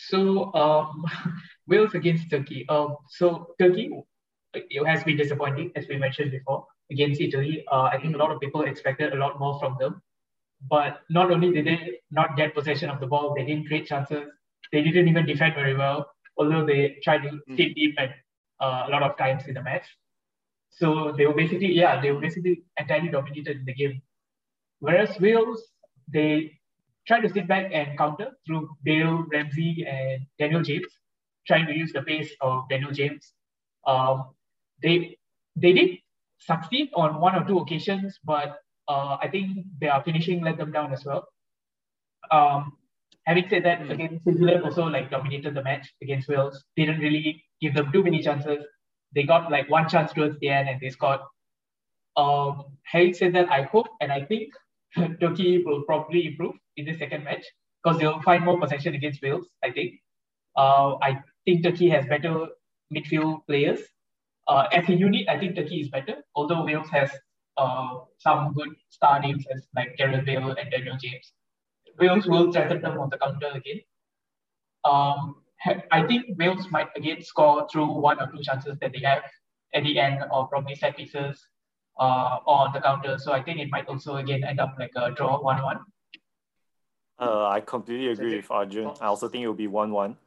So 0.09 0.53
um, 0.53 1.05
Wales 1.67 1.93
against 1.93 2.29
Turkey. 2.29 2.65
Um, 2.69 2.97
so 3.07 3.55
Turkey 3.59 3.91
it 4.55 4.87
has 4.87 5.03
been 5.03 5.17
disappointing, 5.17 5.71
as 5.75 5.87
we 5.87 5.97
mentioned 5.97 6.31
before, 6.31 6.65
against 6.91 7.21
Italy. 7.21 7.63
Uh, 7.71 7.83
I 7.83 7.99
think 7.99 8.15
a 8.15 8.17
lot 8.17 8.31
of 8.31 8.39
people 8.39 8.61
expected 8.61 9.13
a 9.13 9.17
lot 9.17 9.39
more 9.39 9.59
from 9.59 9.75
them. 9.79 10.01
But 10.69 11.01
not 11.09 11.31
only 11.31 11.51
did 11.51 11.65
they 11.65 11.99
not 12.11 12.37
get 12.37 12.55
possession 12.55 12.89
of 12.89 12.99
the 12.99 13.07
ball, 13.07 13.35
they 13.35 13.45
didn't 13.45 13.67
create 13.67 13.85
chances. 13.87 14.29
They 14.71 14.81
didn't 14.81 15.07
even 15.07 15.25
defend 15.25 15.55
very 15.55 15.75
well, 15.75 16.09
although 16.37 16.65
they 16.65 16.97
tried 17.03 17.23
to 17.23 17.39
stay 17.53 17.73
deep 17.73 17.95
at 17.99 18.11
uh, 18.59 18.85
a 18.87 18.89
lot 18.89 19.03
of 19.03 19.17
times 19.17 19.45
in 19.47 19.53
the 19.53 19.61
match. 19.61 19.85
So 20.69 21.13
they 21.15 21.25
were 21.25 21.33
basically, 21.33 21.73
yeah, 21.73 22.01
they 22.01 22.11
were 22.11 22.19
basically 22.19 22.63
entirely 22.79 23.09
dominated 23.09 23.57
in 23.57 23.65
the 23.65 23.73
game. 23.73 24.01
Whereas 24.79 25.19
Wales, 25.19 25.61
they 26.11 26.59
tried 27.07 27.21
to 27.21 27.29
sit 27.29 27.47
back 27.47 27.71
and 27.73 27.97
counter 27.97 28.31
through 28.45 28.69
Bale, 28.83 29.25
Ramsey, 29.31 29.85
and 29.87 30.25
Daniel 30.39 30.61
James, 30.61 30.87
trying 31.47 31.65
to 31.67 31.75
use 31.75 31.93
the 31.93 32.01
pace 32.03 32.31
of 32.41 32.67
Daniel 32.69 32.91
James. 32.91 33.33
Um, 33.87 34.31
they 34.81 35.17
they 35.55 35.73
did 35.73 35.99
succeed 36.39 36.89
on 36.95 37.19
one 37.21 37.35
or 37.35 37.45
two 37.47 37.59
occasions, 37.59 38.19
but 38.23 38.57
uh, 38.87 39.17
I 39.21 39.27
think 39.29 39.65
their 39.79 40.01
finishing 40.03 40.41
let 40.43 40.57
them 40.57 40.71
down 40.71 40.93
as 40.93 41.05
well. 41.05 41.27
Um, 42.31 42.77
having 43.25 43.47
said 43.49 43.63
that, 43.65 43.79
Mm. 43.79 43.91
again, 43.91 44.19
Switzerland 44.23 44.63
also 44.63 44.85
like 44.87 45.09
dominated 45.11 45.53
the 45.53 45.63
match 45.63 45.93
against 46.01 46.27
Wales. 46.27 46.63
Didn't 46.75 46.99
really 46.99 47.43
give 47.61 47.73
them 47.73 47.91
too 47.91 48.03
many 48.03 48.21
chances. 48.21 48.65
They 49.13 49.23
got 49.23 49.51
like 49.51 49.69
one 49.69 49.87
chance 49.89 50.13
towards 50.13 50.39
the 50.39 50.49
end 50.49 50.69
and 50.69 50.79
they 50.81 50.89
scored. 50.89 51.21
Um, 52.17 52.77
having 52.83 53.13
said 53.13 53.33
that, 53.35 53.49
I 53.51 53.63
hope 53.63 53.87
and 54.01 54.11
I 54.11 54.23
think 54.25 54.53
Turkey 55.19 55.63
will 55.63 55.83
probably 55.83 56.27
improve 56.27 56.55
in 56.77 56.85
the 56.85 56.97
second 56.97 57.23
match 57.23 57.45
because 57.83 57.99
they'll 57.99 58.21
find 58.21 58.43
more 58.43 58.59
possession 58.59 58.95
against 58.95 59.21
Wales. 59.21 59.47
I 59.63 59.71
think. 59.71 59.95
Uh, 60.55 60.95
I 61.01 61.21
think 61.45 61.63
Turkey 61.63 61.89
has 61.89 62.05
better 62.05 62.47
midfield 62.93 63.45
players. 63.47 63.79
Uh, 64.47 64.67
as 64.71 64.87
a 64.89 64.93
unit, 64.93 65.27
I 65.27 65.37
think 65.37 65.55
Turkey 65.55 65.81
is 65.81 65.89
better. 65.89 66.15
Although 66.35 66.63
Wales 66.63 66.87
has 66.89 67.11
uh, 67.57 67.99
some 68.17 68.53
good 68.53 68.69
star 68.89 69.19
names 69.19 69.45
as 69.53 69.67
like 69.75 69.95
Gareth 69.97 70.25
Bale 70.25 70.51
and 70.51 70.71
Daniel 70.71 70.97
James. 71.01 71.33
Wales 71.99 72.27
will 72.27 72.51
threaten 72.51 72.81
them 72.81 72.99
on 72.99 73.09
the 73.09 73.17
counter 73.17 73.51
again. 73.53 73.81
Um, 74.83 75.37
I 75.91 76.05
think 76.05 76.37
Wales 76.37 76.67
might 76.69 76.89
again 76.95 77.21
score 77.23 77.67
through 77.71 77.91
one 77.91 78.19
or 78.19 78.27
two 78.31 78.43
chances 78.43 78.77
that 78.81 78.91
they 78.91 79.01
have 79.03 79.23
at 79.73 79.83
the 79.83 79.99
end, 79.99 80.23
or 80.31 80.47
probably 80.47 80.75
set 80.75 80.95
pieces 80.95 81.43
uh, 81.97 82.39
on 82.45 82.73
the 82.73 82.81
counter. 82.81 83.17
So 83.17 83.31
I 83.31 83.41
think 83.41 83.59
it 83.59 83.69
might 83.69 83.87
also 83.87 84.17
again 84.17 84.43
end 84.43 84.59
up 84.59 84.75
like 84.79 84.91
a 84.95 85.11
draw 85.11 85.41
one-one. 85.41 85.79
Uh, 87.17 87.47
I 87.47 87.61
completely 87.61 88.09
agree 88.09 88.35
with 88.37 88.51
Arjun. 88.51 88.91
I 88.99 89.05
also 89.05 89.29
think 89.29 89.43
it 89.43 89.47
will 89.47 89.53
be 89.53 89.67
1 89.67 89.91
1. 89.91 90.17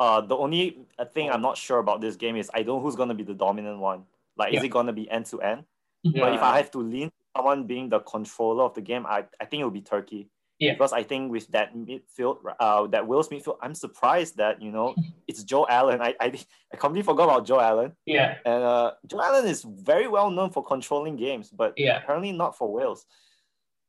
Uh, 0.00 0.20
the 0.20 0.36
only 0.36 0.78
thing 1.12 1.30
I'm 1.30 1.42
not 1.42 1.58
sure 1.58 1.78
about 1.78 2.00
this 2.00 2.16
game 2.16 2.36
is 2.36 2.50
I 2.54 2.62
don't 2.62 2.78
know 2.78 2.80
who's 2.80 2.96
going 2.96 3.08
to 3.08 3.14
be 3.14 3.24
the 3.24 3.34
dominant 3.34 3.78
one. 3.80 4.04
Like, 4.36 4.54
is 4.54 4.62
it 4.62 4.68
going 4.68 4.86
to 4.86 4.92
be 4.92 5.10
end 5.10 5.26
to 5.26 5.42
end? 5.42 5.64
But 6.04 6.34
if 6.34 6.40
I 6.40 6.56
have 6.56 6.70
to 6.70 6.78
lean 6.78 7.10
someone 7.36 7.64
being 7.64 7.88
the 7.88 7.98
controller 8.00 8.64
of 8.64 8.74
the 8.74 8.80
game, 8.80 9.04
I, 9.06 9.24
I 9.40 9.44
think 9.44 9.60
it 9.60 9.64
will 9.64 9.72
be 9.72 9.80
Turkey. 9.82 10.28
Yeah. 10.58 10.72
Because 10.72 10.92
I 10.92 11.02
think 11.04 11.30
with 11.30 11.46
that 11.48 11.74
midfield, 11.76 12.38
uh, 12.58 12.86
that 12.88 13.06
Wales 13.06 13.28
midfield, 13.28 13.58
I'm 13.62 13.74
surprised 13.74 14.36
that, 14.38 14.60
you 14.60 14.70
know, 14.72 14.94
it's 15.28 15.44
Joe 15.44 15.66
Allen. 15.68 16.00
I, 16.02 16.14
I, 16.20 16.32
I 16.72 16.76
completely 16.76 17.04
forgot 17.06 17.24
about 17.24 17.46
Joe 17.46 17.60
Allen. 17.60 17.92
Yeah, 18.06 18.38
And 18.44 18.62
uh, 18.64 18.92
Joe 19.06 19.20
Allen 19.22 19.46
is 19.46 19.62
very 19.62 20.08
well 20.08 20.30
known 20.30 20.50
for 20.50 20.64
controlling 20.64 21.16
games, 21.16 21.50
but 21.50 21.74
Yeah. 21.76 21.98
apparently 21.98 22.32
not 22.32 22.58
for 22.58 22.72
Wales. 22.72 23.06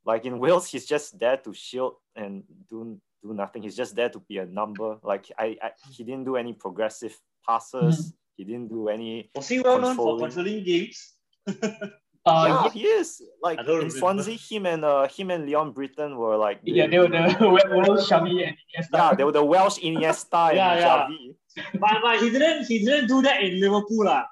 Like 0.05 0.25
in 0.25 0.37
Wales, 0.39 0.67
he's 0.69 0.85
just 0.85 1.17
there 1.19 1.37
to 1.37 1.53
shield 1.53 1.95
and 2.15 2.43
do 2.69 2.99
do 3.21 3.33
nothing. 3.33 3.61
He's 3.63 3.75
just 3.75 3.95
there 3.95 4.07
to 4.09 4.19
be 4.29 4.37
a 4.37 4.45
number. 4.45 4.97
Like 5.03 5.29
I, 5.37 5.57
I 5.61 5.71
he 5.91 6.03
didn't 6.05 6.23
do 6.23 6.37
any 6.37 6.53
progressive 6.53 7.15
passes. 7.45 8.13
He 8.37 8.45
didn't 8.45 8.69
do 8.69 8.87
any. 8.87 9.29
Was 9.35 9.49
he 9.49 9.59
well 9.59 9.77
known 9.81 9.95
for 9.97 10.17
Controlling. 10.17 10.31
controlling 10.31 10.63
games? 10.63 11.13
uh, 12.29 12.45
yeah, 12.47 12.63
yeah, 12.63 12.69
he 12.71 12.83
is. 12.85 13.21
Like 13.41 13.59
in 13.59 13.65
remember. 13.65 13.89
Swansea, 13.97 14.37
him 14.37 14.65
and 14.65 14.85
uh, 14.85 15.07
him 15.07 15.31
and 15.31 15.45
Leon 15.45 15.71
Britton 15.71 16.17
were 16.17 16.37
like. 16.37 16.59
yeah, 16.63 16.87
they 16.87 16.99
were 16.99 17.07
the 17.07 17.19
Welsh, 17.41 18.09
Xavi, 18.09 18.47
and 18.47 18.55
Iniesta. 18.57 18.93
Yeah, 18.93 19.13
they 19.15 19.23
were 19.23 19.31
the 19.31 19.43
Welsh 19.43 19.79
Iniesta 19.79 20.53
Yeah, 20.53 20.71
and 20.71 20.79
yeah. 20.79 21.07
Xavi. 21.07 21.79
but, 21.79 21.95
but 22.03 22.19
he 22.21 22.29
didn't 22.29 22.65
he 22.67 22.85
didn't 22.85 23.07
do 23.07 23.21
that 23.23 23.41
in 23.43 23.59
Liverpool. 23.59 24.05
lah. 24.05 24.25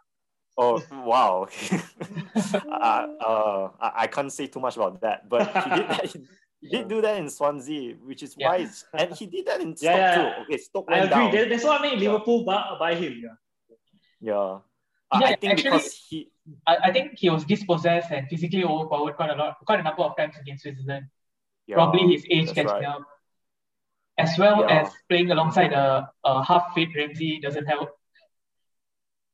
Oh 0.60 0.82
wow! 1.06 1.46
uh, 2.36 3.06
uh, 3.22 3.70
I, 3.80 3.92
I 4.04 4.08
can't 4.08 4.32
say 4.34 4.48
too 4.48 4.60
much 4.60 4.76
about 4.76 5.00
that, 5.02 5.30
but 5.30 5.46
he 5.46 5.70
did 5.70 5.88
that. 5.90 6.16
In, 6.16 6.28
he 6.60 6.68
did 6.70 6.88
do 6.90 7.02
that 7.02 7.18
in 7.18 7.30
Swansea, 7.30 7.94
which 8.02 8.24
is 8.24 8.34
why, 8.36 8.66
it's, 8.66 8.84
and 8.92 9.14
he 9.14 9.28
did 9.28 9.46
that 9.46 9.62
in 9.62 9.76
Yeah, 9.80 9.94
Stoke 9.94 9.98
yeah. 9.98 10.16
too. 10.18 10.42
Okay, 10.50 10.58
Stoke 10.58 10.86
I 10.90 10.92
went 11.00 11.12
agree. 11.12 11.24
down. 11.24 11.32
That, 11.36 11.50
that's 11.50 11.64
what 11.64 11.82
made 11.82 12.02
Yeah. 12.02 12.12
Liverpool 12.12 12.44
buy, 12.44 12.76
buy 12.80 12.96
him. 12.96 13.22
Yeah. 13.22 13.36
Yeah, 14.20 14.34
Uh, 14.34 14.60
I 15.12 15.20
Yeah, 15.22 15.36
think 15.38 15.54
actually- 15.54 15.64
because 15.78 15.94
he, 16.10 16.32
I, 16.66 16.78
I 16.86 16.92
think 16.94 17.18
he 17.20 17.30
was 17.30 17.44
dispossessed 17.46 18.12
and 18.12 18.28
physically 18.28 18.64
overpowered 18.64 19.16
quite 19.16 19.30
a 19.32 19.36
lot, 19.36 19.58
quite 19.66 19.80
a 19.80 19.84
number 19.84 20.04
of 20.04 20.16
times 20.18 20.36
against 20.40 20.64
Switzerland. 20.64 21.08
yeah, 21.68 21.76
Probably 21.76 22.14
his 22.16 22.26
age 22.30 22.48
catching 22.54 22.68
right. 22.68 22.86
up. 22.86 23.02
As 24.18 24.38
well 24.38 24.62
Yeah. 24.62 24.82
as 24.82 24.94
playing 25.10 25.30
alongside 25.32 25.74
a, 25.74 26.10
a 26.24 26.44
half 26.44 26.74
fit 26.74 26.90
Ramsey 26.96 27.40
doesn't 27.40 27.66
help. 27.66 27.90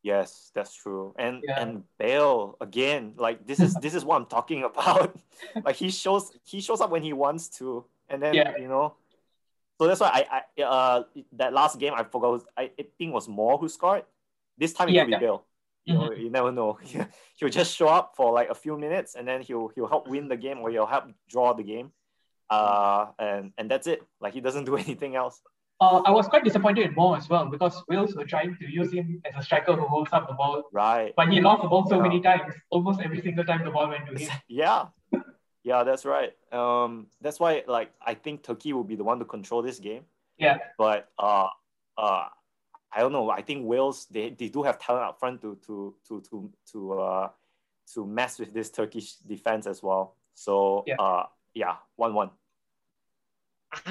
Yes, 0.01 0.51
that's 0.53 0.75
true. 0.75 1.15
And 1.17 1.41
Yeah. 1.47 1.61
and 1.61 1.83
Bale 1.97 2.57
again, 2.59 3.13
like 3.15 3.47
this 3.47 3.59
is 3.61 3.73
this 3.75 3.93
is 3.95 4.03
what 4.03 4.17
I'm 4.17 4.25
talking 4.25 4.63
about. 4.69 5.15
like 5.63 5.77
he 5.77 5.89
shows 5.89 6.31
he 6.43 6.59
shows 6.59 6.81
up 6.81 6.89
when 6.91 7.03
he 7.03 7.13
wants 7.13 7.47
to, 7.59 7.85
and 8.09 8.21
then 8.21 8.33
Yeah. 8.35 8.57
you 8.57 8.67
know. 8.67 8.95
So 9.79 9.87
that's 9.87 10.01
why 10.01 10.11
I, 10.11 10.43
I 10.59 10.63
uh 10.63 11.03
that 11.33 11.53
last 11.53 11.79
game 11.79 11.93
I 11.95 12.03
forgot 12.03 12.31
was, 12.31 12.45
I, 12.57 12.71
I 12.77 12.85
think 12.97 13.13
was 13.13 13.27
Moore 13.29 13.57
who 13.57 13.69
scored. 13.69 14.03
This 14.57 14.73
time 14.73 14.89
it 14.89 14.95
Yeah, 14.95 15.03
could 15.03 15.07
be 15.07 15.11
yeah. 15.13 15.19
Bale. 15.19 15.45
You 15.85 15.93
know, 15.95 16.11
you 16.13 16.29
never 16.29 16.51
know. 16.51 16.77
he'll 17.37 17.49
just 17.49 17.75
show 17.75 17.87
up 17.87 18.13
for 18.15 18.31
like 18.31 18.49
a 18.49 18.55
few 18.55 18.77
minutes 18.77 19.15
and 19.15 19.27
then 19.27 19.41
he'll 19.41 19.67
he'll 19.75 19.87
help 19.87 20.07
win 20.07 20.27
the 20.29 20.37
game 20.37 20.59
or 20.59 20.69
he'll 20.71 20.85
help 20.85 21.05
draw 21.29 21.53
the 21.53 21.63
game. 21.63 21.91
Uh 22.49 23.07
and 23.19 23.51
and 23.57 23.69
that's 23.69 23.87
it. 23.87 24.01
Like 24.21 24.33
he 24.33 24.41
doesn't 24.41 24.65
do 24.71 24.75
anything 24.77 25.15
else. 25.15 25.41
Uh, 25.81 26.01
I 26.05 26.11
was 26.11 26.27
quite 26.27 26.43
disappointed 26.45 26.85
in 26.85 26.93
Moore 26.93 27.17
as 27.17 27.27
well 27.27 27.45
because 27.47 27.83
Wales 27.89 28.15
were 28.15 28.23
trying 28.25 28.55
to 28.61 28.65
use 28.71 28.93
him 28.93 29.21
as 29.25 29.33
a 29.37 29.43
striker 29.43 29.73
who 29.75 29.85
holds 29.85 30.13
up 30.13 30.27
the 30.29 30.33
ball, 30.35 30.63
Right. 30.71 31.11
but 31.17 31.27
he 31.29 31.41
lost 31.41 31.63
the 31.63 31.67
ball 31.67 31.85
so 31.89 31.95
Yeah. 31.97 32.03
many 32.03 32.21
times. 32.21 32.53
Almost 32.69 33.01
every 33.01 33.21
single 33.21 33.43
time 33.43 33.65
the 33.65 33.71
ball 33.71 33.89
went 33.89 34.05
to 34.07 34.13
him. 34.17 34.29
yeah 34.47 34.85
yeah 35.65 35.83
that's 35.85 36.03
right 36.03 36.33
um 36.51 37.07
that's 37.21 37.39
why 37.39 37.63
like 37.67 37.89
i 38.05 38.13
think 38.13 38.43
turkey 38.43 38.73
will 38.73 38.83
be 38.83 38.97
the 38.97 39.03
one 39.03 39.17
to 39.19 39.23
control 39.25 39.61
this 39.61 39.79
game 39.79 40.03
Yeah, 40.37 40.57
but 40.77 41.07
uh 41.17 41.47
uh 41.97 42.27
I 42.95 42.99
don't 42.99 43.11
know. 43.11 43.29
I 43.29 43.41
think 43.41 43.65
Wales 43.65 44.05
they, 44.11 44.29
they 44.29 44.49
do 44.49 44.63
have 44.63 44.79
talent 44.79 45.05
up 45.05 45.19
front 45.19 45.41
to 45.41 45.57
to 45.65 45.95
to 46.07 46.21
to 46.29 46.51
to 46.71 46.93
uh 46.99 47.29
to 47.93 48.05
mess 48.05 48.39
with 48.39 48.53
this 48.53 48.69
Turkish 48.69 49.15
defense 49.15 49.67
as 49.67 49.81
well. 49.81 50.15
So 50.35 50.83
yeah, 50.87 50.95
uh, 50.95 51.25
yeah, 51.53 51.75
one 51.95 52.13
one. 52.13 52.29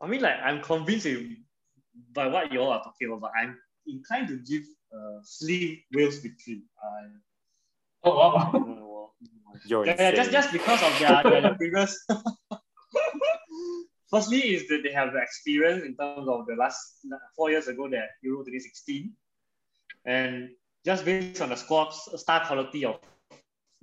I 0.00 0.06
mean, 0.06 0.20
like 0.20 0.36
I'm 0.42 0.62
convinced 0.62 1.08
by 2.12 2.28
what 2.28 2.52
you 2.52 2.60
all 2.60 2.70
are 2.70 2.82
talking 2.82 3.12
about, 3.12 3.32
I'm 3.40 3.58
inclined 3.86 4.28
to 4.28 4.36
give 4.36 4.62
uh, 4.94 5.20
slim 5.22 5.78
Wales 5.92 6.18
victory. 6.18 6.62
Uh, 6.82 7.08
oh 8.04 8.16
wow! 8.16 9.10
yeah, 9.66 9.82
yeah, 9.84 10.12
just 10.12 10.30
just 10.30 10.52
because 10.52 10.82
of 10.82 10.98
their, 10.98 11.40
their 11.40 11.54
previous. 11.54 12.06
Firstly, 14.10 14.54
is 14.54 14.66
that 14.68 14.82
they 14.82 14.92
have 14.92 15.12
the 15.12 15.20
experience 15.20 15.84
in 15.84 15.94
terms 15.94 16.28
of 16.28 16.46
the 16.46 16.56
last 16.56 17.04
four 17.36 17.50
years 17.50 17.68
ago 17.68 17.88
that 17.90 18.08
Euro 18.22 18.38
2016, 18.38 19.12
and 20.06 20.48
just 20.84 21.04
based 21.04 21.42
on 21.42 21.50
the 21.50 21.56
squad 21.56 21.90
star 21.92 22.46
quality 22.46 22.84
of 22.86 22.98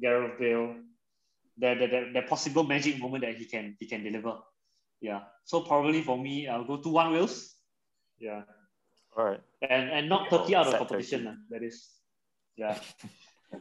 Gareth 0.01 0.39
Bale, 0.39 0.75
the, 1.58 1.75
the, 1.75 1.88
the, 1.88 2.12
the 2.13 2.22
possible 2.24 2.63
magic 2.63 3.00
moment 3.00 3.24
that 3.24 3.36
he 3.36 3.46
can 3.46 3.75
he 3.79 3.86
can 3.86 4.03
deliver. 4.03 4.38
Yeah. 5.00 5.22
So 5.44 5.62
probably 5.62 6.01
for 6.01 6.17
me, 6.17 6.48
I'll 6.48 6.65
go 6.65 6.77
to 6.77 6.89
one 6.89 7.13
Wales. 7.13 7.53
Yeah. 8.17 8.41
All 9.15 9.25
right. 9.25 9.41
And 9.62 9.89
and 9.91 10.10
not 10.10 10.29
Turkey 10.29 10.55
out 10.55 10.67
of 10.67 10.75
competition. 10.75 11.27
Uh, 11.27 11.36
that 11.51 11.63
is. 11.63 11.88
Yeah. 12.58 12.79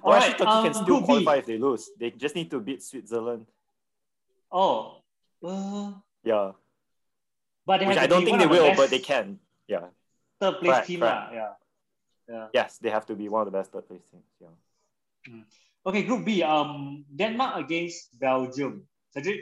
All 0.02 0.12
right. 0.12 0.32
Turkey 0.32 0.50
um, 0.50 0.64
can 0.64 0.74
still 0.74 1.02
qualify 1.02 1.34
B. 1.34 1.38
if 1.40 1.46
they 1.46 1.58
lose. 1.58 1.90
They 2.00 2.10
just 2.10 2.34
need 2.34 2.50
to 2.50 2.60
beat 2.60 2.82
Switzerland. 2.82 3.46
Oh. 4.50 5.02
Uh, 5.44 5.92
yeah. 6.24 6.52
But 7.66 7.86
Which 7.86 7.96
I 7.96 8.06
don't 8.06 8.24
think 8.24 8.38
they 8.38 8.46
will, 8.46 8.74
but 8.76 8.90
they 8.90 8.98
can. 8.98 9.38
Yeah. 9.66 9.86
Third 10.40 10.58
place 10.58 10.72
right, 10.72 10.86
team. 10.86 11.00
Right. 11.00 11.30
Yeah. 11.32 11.48
Yeah. 12.28 12.46
Yes, 12.52 12.78
they 12.78 12.90
have 12.90 13.06
to 13.06 13.14
be 13.14 13.28
one 13.28 13.46
of 13.46 13.46
the 13.46 13.56
best 13.56 13.72
third 13.72 13.86
place 13.86 14.02
teams. 14.10 14.24
Yeah. 14.40 14.48
Mm. 15.28 15.44
Okay, 15.86 16.02
Group 16.02 16.24
B. 16.24 16.42
Um, 16.42 17.04
Denmark 17.14 17.56
against 17.64 18.18
Belgium. 18.18 18.86
Cedric. 19.12 19.40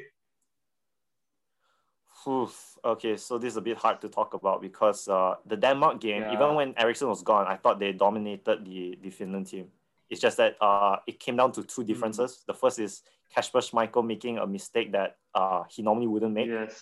Oof. 2.27 2.79
Okay, 2.85 3.17
so 3.17 3.39
this 3.39 3.53
is 3.53 3.57
a 3.57 3.61
bit 3.61 3.77
hard 3.79 4.01
to 4.01 4.09
talk 4.09 4.35
about 4.35 4.61
because 4.61 5.09
uh, 5.09 5.37
the 5.47 5.57
Denmark 5.57 6.01
game, 6.01 6.23
yeah. 6.23 6.35
even 6.35 6.55
when 6.55 6.75
Eriksen 6.77 7.09
was 7.09 7.23
gone, 7.23 7.47
I 7.47 7.57
thought 7.57 7.81
they 7.81 7.93
dominated 7.93 8.65
the, 8.65 8.99
the 9.03 9.11
Finland 9.11 9.47
team. 9.47 9.69
It's 10.13 10.21
just 10.21 10.37
that 10.37 10.57
uh, 10.61 10.97
it 11.07 11.19
came 11.19 11.37
down 11.37 11.53
to 11.53 11.63
two 11.65 11.85
differences. 11.85 12.33
Mm. 12.33 12.47
The 12.49 12.55
first 12.55 12.79
is 12.79 13.01
Kasper 13.35 13.61
Schmeichel 13.61 14.07
making 14.07 14.37
a 14.37 14.47
mistake 14.47 14.93
that 14.93 15.17
uh, 15.35 15.63
he 15.71 15.81
normally 15.81 16.07
wouldn't 16.07 16.35
make. 16.35 16.49
Yes. 16.49 16.79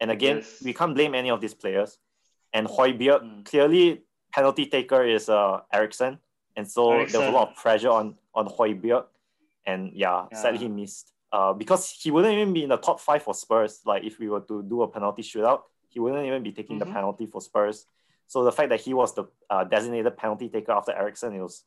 And 0.00 0.12
again, 0.12 0.36
yes. 0.36 0.62
we 0.64 0.72
can't 0.72 0.94
blame 0.94 1.12
any 1.16 1.28
of 1.28 1.40
these 1.40 1.54
players. 1.54 1.98
And 2.52 2.68
Højbjerg, 2.68 3.22
mm. 3.22 3.44
clearly 3.44 4.04
penalty 4.32 4.66
taker 4.66 5.02
is 5.02 5.28
uh, 5.28 5.60
Eriksen. 5.72 6.20
And 6.56 6.70
so 6.70 6.92
Eriksen. 6.92 7.12
there 7.12 7.20
was 7.26 7.34
a 7.34 7.36
lot 7.36 7.48
of 7.48 7.56
pressure 7.56 7.90
on, 7.90 8.14
on 8.32 8.46
Højbjerg. 8.46 9.06
And 9.66 9.90
yeah, 9.92 10.26
yeah. 10.30 10.38
sadly 10.38 10.60
he 10.60 10.68
missed. 10.68 11.12
Uh, 11.32 11.52
because 11.52 11.90
he 11.90 12.12
wouldn't 12.12 12.32
even 12.32 12.54
be 12.54 12.62
in 12.62 12.68
the 12.68 12.76
top 12.76 13.00
five 13.00 13.24
for 13.24 13.34
Spurs. 13.34 13.80
Like 13.84 14.04
if 14.04 14.20
we 14.20 14.28
were 14.28 14.40
to 14.42 14.62
do 14.62 14.82
a 14.82 14.88
penalty 14.88 15.22
shootout, 15.22 15.62
he 15.88 15.98
wouldn't 15.98 16.24
even 16.24 16.44
be 16.44 16.52
taking 16.52 16.78
mm-hmm. 16.78 16.88
the 16.88 16.94
penalty 16.94 17.26
for 17.26 17.40
Spurs. 17.40 17.86
So 18.28 18.44
the 18.44 18.52
fact 18.52 18.68
that 18.68 18.80
he 18.80 18.94
was 18.94 19.14
the 19.16 19.24
uh, 19.50 19.64
designated 19.64 20.16
penalty 20.16 20.48
taker 20.48 20.72
after 20.72 20.92
Eriksen, 20.92 21.34
it 21.34 21.40
was 21.40 21.64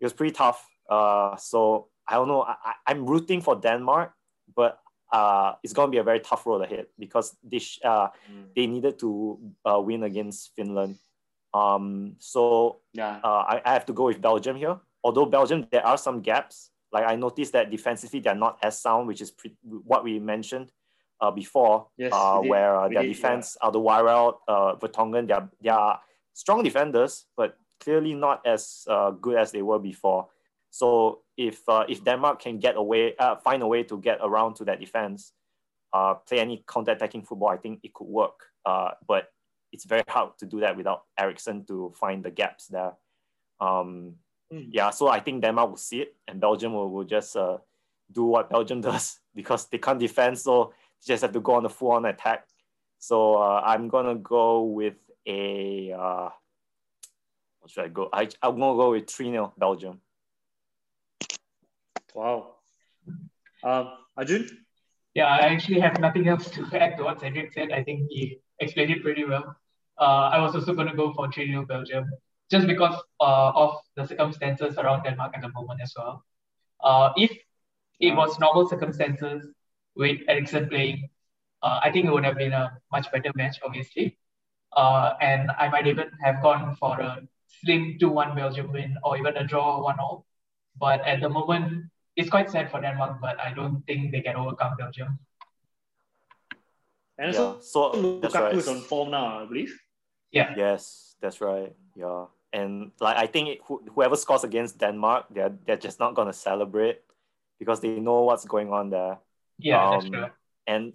it 0.00 0.04
was 0.04 0.12
pretty 0.12 0.32
tough. 0.32 0.66
Uh, 0.88 1.36
so 1.36 1.88
I 2.06 2.14
don't 2.14 2.28
know. 2.28 2.42
I, 2.42 2.74
I'm 2.86 3.06
rooting 3.06 3.40
for 3.40 3.56
Denmark, 3.56 4.12
but 4.54 4.78
uh, 5.12 5.54
it's 5.62 5.72
going 5.72 5.88
to 5.88 5.90
be 5.90 5.98
a 5.98 6.02
very 6.02 6.20
tough 6.20 6.46
road 6.46 6.62
ahead 6.62 6.86
because 6.98 7.36
they 7.42 7.60
uh, 7.84 8.08
mm. 8.30 8.46
they 8.54 8.66
needed 8.66 8.98
to 9.00 9.38
uh, 9.64 9.80
win 9.80 10.02
against 10.02 10.52
Finland. 10.54 10.96
Um, 11.54 12.16
so 12.18 12.80
yeah, 12.92 13.20
uh, 13.22 13.44
I, 13.48 13.62
I 13.64 13.72
have 13.72 13.86
to 13.86 13.92
go 13.92 14.04
with 14.04 14.20
Belgium 14.20 14.56
here. 14.56 14.78
Although 15.02 15.26
Belgium, 15.26 15.66
there 15.70 15.86
are 15.86 15.98
some 15.98 16.20
gaps. 16.20 16.70
Like 16.92 17.04
I 17.06 17.16
noticed 17.16 17.52
that 17.52 17.70
defensively 17.70 18.20
they're 18.20 18.34
not 18.34 18.58
as 18.62 18.80
sound, 18.80 19.08
which 19.08 19.20
is 19.20 19.30
pre- 19.30 19.56
what 19.62 20.04
we 20.04 20.18
mentioned 20.18 20.70
uh, 21.20 21.30
before, 21.30 21.88
yes, 21.96 22.12
uh, 22.12 22.40
where 22.40 22.76
uh, 22.76 22.88
their 22.88 23.02
did, 23.02 23.08
defense, 23.08 23.56
yeah. 23.60 23.70
Alderweireld, 23.70 24.34
uh, 24.48 24.76
Vertonghen, 24.76 25.26
they're, 25.28 25.48
they're 25.60 25.96
strong 26.32 26.62
defenders, 26.62 27.26
but 27.36 27.58
clearly 27.80 28.14
not 28.14 28.46
as 28.46 28.84
uh, 28.88 29.10
good 29.10 29.36
as 29.36 29.52
they 29.52 29.62
were 29.62 29.78
before. 29.78 30.28
So 30.70 31.22
if 31.36 31.66
uh, 31.68 31.84
if 31.88 32.04
Denmark 32.04 32.40
can 32.40 32.58
get 32.58 32.76
away, 32.76 33.14
uh, 33.18 33.36
find 33.36 33.62
a 33.62 33.66
way 33.66 33.82
to 33.84 33.98
get 33.98 34.18
around 34.20 34.54
to 34.56 34.64
that 34.64 34.80
defense, 34.80 35.32
uh, 35.92 36.14
play 36.14 36.40
any 36.40 36.64
counter-attacking 36.68 37.22
football, 37.22 37.48
I 37.48 37.56
think 37.56 37.80
it 37.82 37.94
could 37.94 38.08
work. 38.08 38.40
Uh, 38.64 38.90
but 39.06 39.32
it's 39.72 39.84
very 39.84 40.02
hard 40.08 40.36
to 40.38 40.46
do 40.46 40.60
that 40.60 40.76
without 40.76 41.04
Eriksen 41.18 41.64
to 41.66 41.92
find 41.96 42.24
the 42.24 42.30
gaps 42.30 42.66
there. 42.66 42.92
Um, 43.60 44.16
mm. 44.52 44.68
Yeah, 44.70 44.90
so 44.90 45.08
I 45.08 45.20
think 45.20 45.42
Denmark 45.42 45.70
will 45.70 45.76
see 45.76 46.02
it, 46.02 46.16
and 46.28 46.40
Belgium 46.40 46.74
will, 46.74 46.90
will 46.90 47.04
just 47.04 47.36
uh, 47.36 47.58
do 48.12 48.24
what 48.24 48.50
Belgium 48.50 48.80
does 48.90 49.20
because 49.34 49.66
they 49.66 49.78
can't 49.78 49.98
defend, 49.98 50.38
so 50.38 50.72
they 51.00 51.14
just 51.14 51.22
have 51.22 51.32
to 51.32 51.40
go 51.40 51.54
on 51.54 51.62
the 51.62 51.70
full-on 51.70 52.04
attack. 52.06 52.46
So 52.98 53.36
uh, 53.36 53.62
I'm 53.64 53.88
gonna 53.88 54.16
go 54.16 54.62
with 54.62 54.96
a. 55.26 55.92
What 57.66 57.72
should 57.72 57.84
I 57.84 57.88
go? 57.88 58.08
I, 58.12 58.28
I'm 58.42 58.60
gonna 58.60 58.78
go 58.78 58.92
with 58.92 59.10
3 59.10 59.32
0 59.32 59.52
Belgium. 59.58 60.00
Wow. 62.14 62.58
Um, 63.64 63.90
Arjun? 64.16 64.46
Yeah, 65.14 65.26
I 65.26 65.38
actually 65.48 65.80
have 65.80 65.98
nothing 65.98 66.28
else 66.28 66.48
to 66.50 66.64
add 66.80 66.96
to 66.96 67.02
what 67.02 67.18
Cedric 67.18 67.52
said. 67.52 67.72
I 67.72 67.82
think 67.82 68.06
he 68.08 68.38
explained 68.60 68.92
it 68.92 69.02
pretty 69.02 69.24
well. 69.24 69.56
Uh, 70.00 70.30
I 70.34 70.40
was 70.40 70.54
also 70.54 70.74
going 70.74 70.86
to 70.86 70.94
go 70.94 71.12
for 71.12 71.28
3 71.32 71.48
0 71.48 71.66
Belgium 71.66 72.08
just 72.52 72.68
because 72.68 72.94
uh, 73.20 73.50
of 73.56 73.80
the 73.96 74.06
circumstances 74.06 74.78
around 74.78 75.02
Denmark 75.02 75.32
at 75.34 75.42
the 75.42 75.48
moment 75.48 75.80
as 75.82 75.92
well. 75.96 76.24
Uh, 76.84 77.10
if 77.16 77.36
it 77.98 78.14
was 78.14 78.38
normal 78.38 78.68
circumstances 78.68 79.44
with 79.96 80.20
Eriksen 80.28 80.68
playing, 80.68 81.08
uh, 81.64 81.80
I 81.82 81.90
think 81.90 82.06
it 82.06 82.12
would 82.12 82.24
have 82.24 82.36
been 82.36 82.52
a 82.52 82.78
much 82.92 83.10
better 83.10 83.32
match, 83.34 83.58
obviously. 83.64 84.16
Uh, 84.72 85.14
and 85.20 85.50
I 85.58 85.68
might 85.68 85.88
even 85.88 86.12
have 86.22 86.40
gone 86.40 86.76
for 86.76 87.00
a 87.00 87.26
slim 87.62 87.96
2 87.98 88.08
1 88.08 88.34
Belgium 88.34 88.72
win 88.72 88.96
or 89.02 89.16
even 89.16 89.36
a 89.36 89.44
draw 89.44 89.82
1 89.82 89.96
0. 89.96 90.24
But 90.78 91.00
at 91.06 91.20
the 91.20 91.28
moment, 91.28 91.90
it's 92.16 92.30
quite 92.30 92.50
sad 92.50 92.70
for 92.70 92.80
Denmark, 92.80 93.18
but 93.20 93.40
I 93.40 93.52
don't 93.52 93.82
think 93.86 94.12
they 94.12 94.20
can 94.20 94.36
overcome 94.36 94.76
Belgium. 94.76 95.18
And 97.18 97.32
yeah, 97.32 97.54
so 97.60 97.92
Lukaku 97.92 98.34
right. 98.34 98.54
is 98.54 98.68
on 98.68 98.80
form 98.80 99.10
now, 99.10 99.40
I 99.40 99.46
believe. 99.46 99.72
Yeah. 100.32 100.52
Yes, 100.56 101.14
that's 101.20 101.40
right. 101.40 101.74
Yeah, 101.94 102.26
and 102.52 102.92
like 103.00 103.16
I 103.16 103.26
think 103.26 103.48
it, 103.48 103.58
wh- 103.64 103.80
whoever 103.94 104.16
scores 104.16 104.44
against 104.44 104.78
Denmark, 104.78 105.26
they're 105.30 105.56
they're 105.64 105.80
just 105.80 105.98
not 105.98 106.14
gonna 106.14 106.32
celebrate 106.32 107.00
because 107.58 107.80
they 107.80 108.00
know 108.00 108.22
what's 108.22 108.44
going 108.44 108.72
on 108.72 108.90
there. 108.90 109.18
Yeah, 109.58 109.82
um, 109.82 109.90
that's 109.92 110.10
true. 110.10 110.26
And 110.66 110.92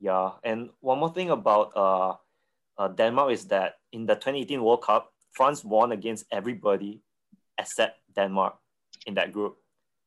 yeah, 0.00 0.32
and 0.42 0.70
one 0.80 0.98
more 0.98 1.12
thing 1.12 1.30
about 1.30 1.70
uh, 1.76 2.14
uh, 2.78 2.88
Denmark 2.88 3.30
is 3.30 3.46
that 3.46 3.78
in 3.92 4.06
the 4.06 4.14
2018 4.14 4.62
World 4.62 4.82
Cup, 4.82 5.12
France 5.32 5.64
won 5.64 5.92
against 5.92 6.24
everybody 6.30 7.00
except 7.58 8.00
Denmark 8.14 8.56
in 9.06 9.14
that 9.14 9.32
group. 9.32 9.56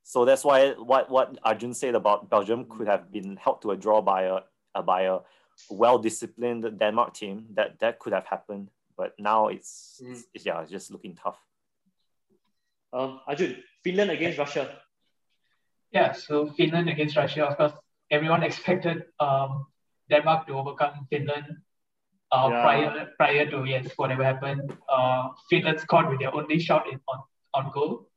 So 0.02 0.24
that's 0.24 0.44
why 0.44 0.72
what 0.72 1.10
what 1.10 1.38
Arjun 1.42 1.72
said 1.72 1.94
about 1.94 2.28
Belgium 2.28 2.66
could 2.68 2.86
have 2.86 3.10
been 3.10 3.36
held 3.36 3.62
to 3.62 3.70
a 3.70 3.76
draw 3.76 4.02
by 4.02 4.22
a, 4.24 4.40
a 4.74 4.82
by 4.82 5.02
a 5.02 5.20
well-disciplined 5.70 6.78
Denmark 6.78 7.14
team. 7.14 7.46
That 7.54 7.78
that 7.80 7.98
could 7.98 8.12
have 8.12 8.26
happened, 8.26 8.68
but 8.96 9.14
now 9.18 9.48
it's, 9.48 10.00
mm. 10.04 10.12
it's, 10.12 10.24
it's 10.34 10.46
yeah, 10.46 10.60
it's 10.60 10.70
just 10.70 10.90
looking 10.90 11.14
tough. 11.14 11.38
Um, 12.92 13.20
Arjun, 13.26 13.56
Finland 13.82 14.10
against 14.10 14.38
Russia. 14.38 14.78
Yeah, 15.90 16.12
so 16.12 16.48
Finland 16.52 16.88
against 16.88 17.16
Russia. 17.16 17.46
Of 17.46 17.56
course, 17.56 17.72
everyone 18.10 18.42
expected 18.48 19.06
um, 19.18 19.66
Denmark 20.10 20.46
to 20.46 20.52
overcome 20.52 21.06
Finland 21.08 21.46
uh, 22.34 22.48
yeah. 22.50 22.62
prior 22.62 23.08
prior 23.18 23.44
to 23.50 23.64
yes 23.64 23.86
whatever 23.96 24.24
happened. 24.24 24.76
Uh, 24.88 25.28
Finland 25.50 25.80
scored 25.80 26.08
with 26.08 26.18
their 26.20 26.34
only 26.34 26.58
shot 26.58 26.90
in, 26.92 27.00
on 27.08 27.22
on 27.54 27.70
goal, 27.72 28.08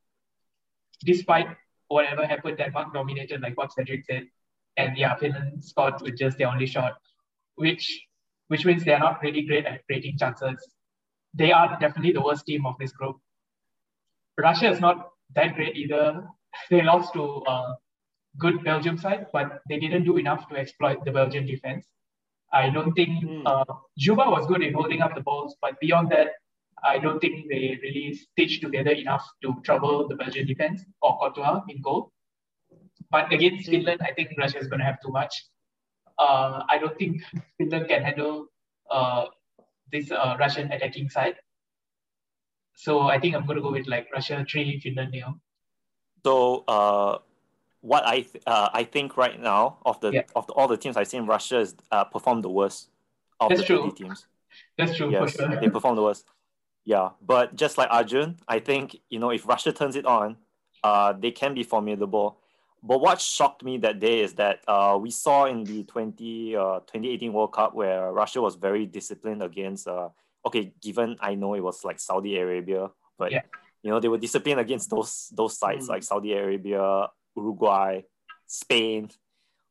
despite 1.05 1.47
whatever 1.87 2.25
happened, 2.25 2.57
Denmark 2.57 2.93
dominated, 2.93 3.41
like 3.41 3.57
what 3.57 3.71
Cedric 3.73 4.05
said. 4.05 4.23
And 4.77 4.97
yeah, 4.97 5.15
Finland 5.15 5.63
scored 5.63 6.01
with 6.01 6.17
just 6.17 6.37
their 6.37 6.47
only 6.47 6.65
shot, 6.65 6.97
which 7.55 7.85
which 8.47 8.65
means 8.65 8.83
they're 8.83 9.05
not 9.07 9.21
really 9.21 9.43
great 9.43 9.65
at 9.65 9.85
creating 9.85 10.17
chances. 10.17 10.67
They 11.33 11.51
are 11.51 11.77
definitely 11.79 12.13
the 12.13 12.21
worst 12.21 12.45
team 12.45 12.65
of 12.65 12.75
this 12.79 12.91
group. 12.91 13.17
Russia 14.37 14.69
is 14.69 14.79
not 14.79 15.09
that 15.35 15.55
great 15.55 15.75
either. 15.75 16.27
They 16.71 16.81
lost 16.81 17.13
to 17.13 17.23
a 17.47 17.75
good 18.43 18.63
Belgium 18.63 18.97
side, 18.97 19.27
but 19.33 19.61
they 19.69 19.77
didn't 19.79 20.05
do 20.05 20.17
enough 20.17 20.47
to 20.49 20.55
exploit 20.55 21.03
the 21.05 21.11
Belgian 21.11 21.45
defense. 21.45 21.85
I 22.57 22.69
don't 22.69 22.93
think 22.93 23.23
mm. 23.23 23.43
uh, 23.45 23.73
Dzyuba 24.01 24.25
was 24.35 24.45
good 24.47 24.63
in 24.63 24.73
holding 24.73 25.01
up 25.01 25.13
the 25.15 25.21
balls, 25.21 25.55
but 25.61 25.79
beyond 25.79 26.09
that, 26.11 26.29
I 26.83 26.97
don't 26.97 27.19
think 27.19 27.49
they 27.49 27.79
really 27.81 28.13
stitched 28.13 28.61
together 28.61 28.91
enough 28.91 29.25
to 29.43 29.55
trouble 29.63 30.07
the 30.07 30.15
Belgian 30.15 30.47
defense 30.47 30.83
or 31.01 31.17
Courtois 31.19 31.61
in 31.69 31.81
goal. 31.81 32.11
But 33.11 33.31
against 33.31 33.69
Finland, 33.69 34.01
I 34.01 34.11
think 34.13 34.29
Russia 34.37 34.59
is 34.59 34.67
going 34.67 34.79
to 34.79 34.85
have 34.85 34.99
too 35.05 35.11
much. 35.11 35.33
Uh, 36.19 36.63
I 36.69 36.77
don't 36.77 36.97
think 36.97 37.21
Finland 37.57 37.87
can 37.87 38.03
handle 38.03 38.47
uh, 38.91 39.25
this 39.91 40.11
uh, 40.11 40.35
Russian 40.39 40.71
attacking 40.71 41.09
side. 41.09 41.35
So 42.75 43.01
I 43.01 43.19
think 43.19 43.35
I'm 43.35 43.45
going 43.45 43.57
to 43.57 43.61
go 43.61 43.71
with 43.71 43.87
like 43.87 44.07
Russia 44.13 44.45
three, 44.49 44.79
Finland 44.79 45.11
nil. 45.11 45.33
So 46.25 46.63
uh, 46.67 47.19
what 47.87 48.05
I 48.05 48.21
th- 48.21 48.43
uh, 48.45 48.69
I 48.73 48.83
think 48.83 49.15
right 49.15 49.39
now 49.39 49.77
of 49.85 49.99
the 50.01 50.11
yeah. 50.11 50.21
of 50.35 50.45
the, 50.47 50.53
all 50.53 50.67
the 50.67 50.75
teams 50.75 50.97
I've 50.97 51.07
seen, 51.07 51.25
Russia 51.25 51.59
is 51.59 51.73
uh, 51.89 52.03
performed 52.03 52.43
the 52.43 52.49
worst 52.49 52.89
of 53.39 53.49
That's 53.49 53.61
the 53.61 53.67
true. 53.67 53.93
teams. 53.95 54.27
That's 54.77 54.97
true. 54.97 55.09
Yes, 55.09 55.37
sure. 55.37 55.55
they 55.55 55.69
perform 55.69 55.95
the 55.95 56.03
worst. 56.03 56.25
Yeah, 56.83 57.11
but 57.21 57.55
just 57.55 57.77
like 57.77 57.87
Arjun, 57.89 58.37
I 58.47 58.59
think 58.59 58.97
you 59.09 59.19
know 59.19 59.29
if 59.29 59.47
Russia 59.47 59.71
turns 59.71 59.95
it 59.95 60.05
on, 60.05 60.35
uh, 60.83 61.13
they 61.13 61.31
can 61.31 61.53
be 61.53 61.63
formidable. 61.63 62.39
But 62.83 62.99
what 62.99 63.21
shocked 63.21 63.63
me 63.63 63.77
that 63.79 63.99
day 63.99 64.19
is 64.19 64.33
that 64.33 64.59
uh, 64.67 64.97
we 65.01 65.09
saw 65.09 65.45
in 65.45 65.63
the 65.63 65.83
20, 65.83 66.55
uh, 66.55 66.79
2018 66.81 67.33
World 67.33 67.51
Cup 67.51 67.73
where 67.73 68.13
Russia 68.13 68.39
was 68.39 68.55
very 68.55 68.85
disciplined 68.85 69.41
against, 69.41 69.87
uh, 69.87 70.09
okay, 70.45 70.71
given 70.79 71.17
I 71.19 71.33
know 71.35 71.55
it 71.55 71.61
was 71.61 71.83
like 71.83 71.99
Saudi 71.99 72.37
Arabia, 72.37 72.91
but 73.17 73.31
yeah. 73.31 73.41
you 73.81 73.89
know, 73.89 73.99
they 73.99 74.07
were 74.07 74.19
disciplined 74.19 74.59
against 74.59 74.89
those 74.89 75.31
those 75.33 75.57
sides 75.57 75.87
mm. 75.87 75.89
like 75.89 76.03
Saudi 76.03 76.33
Arabia, 76.33 77.07
Uruguay, 77.37 78.01
Spain. 78.47 79.09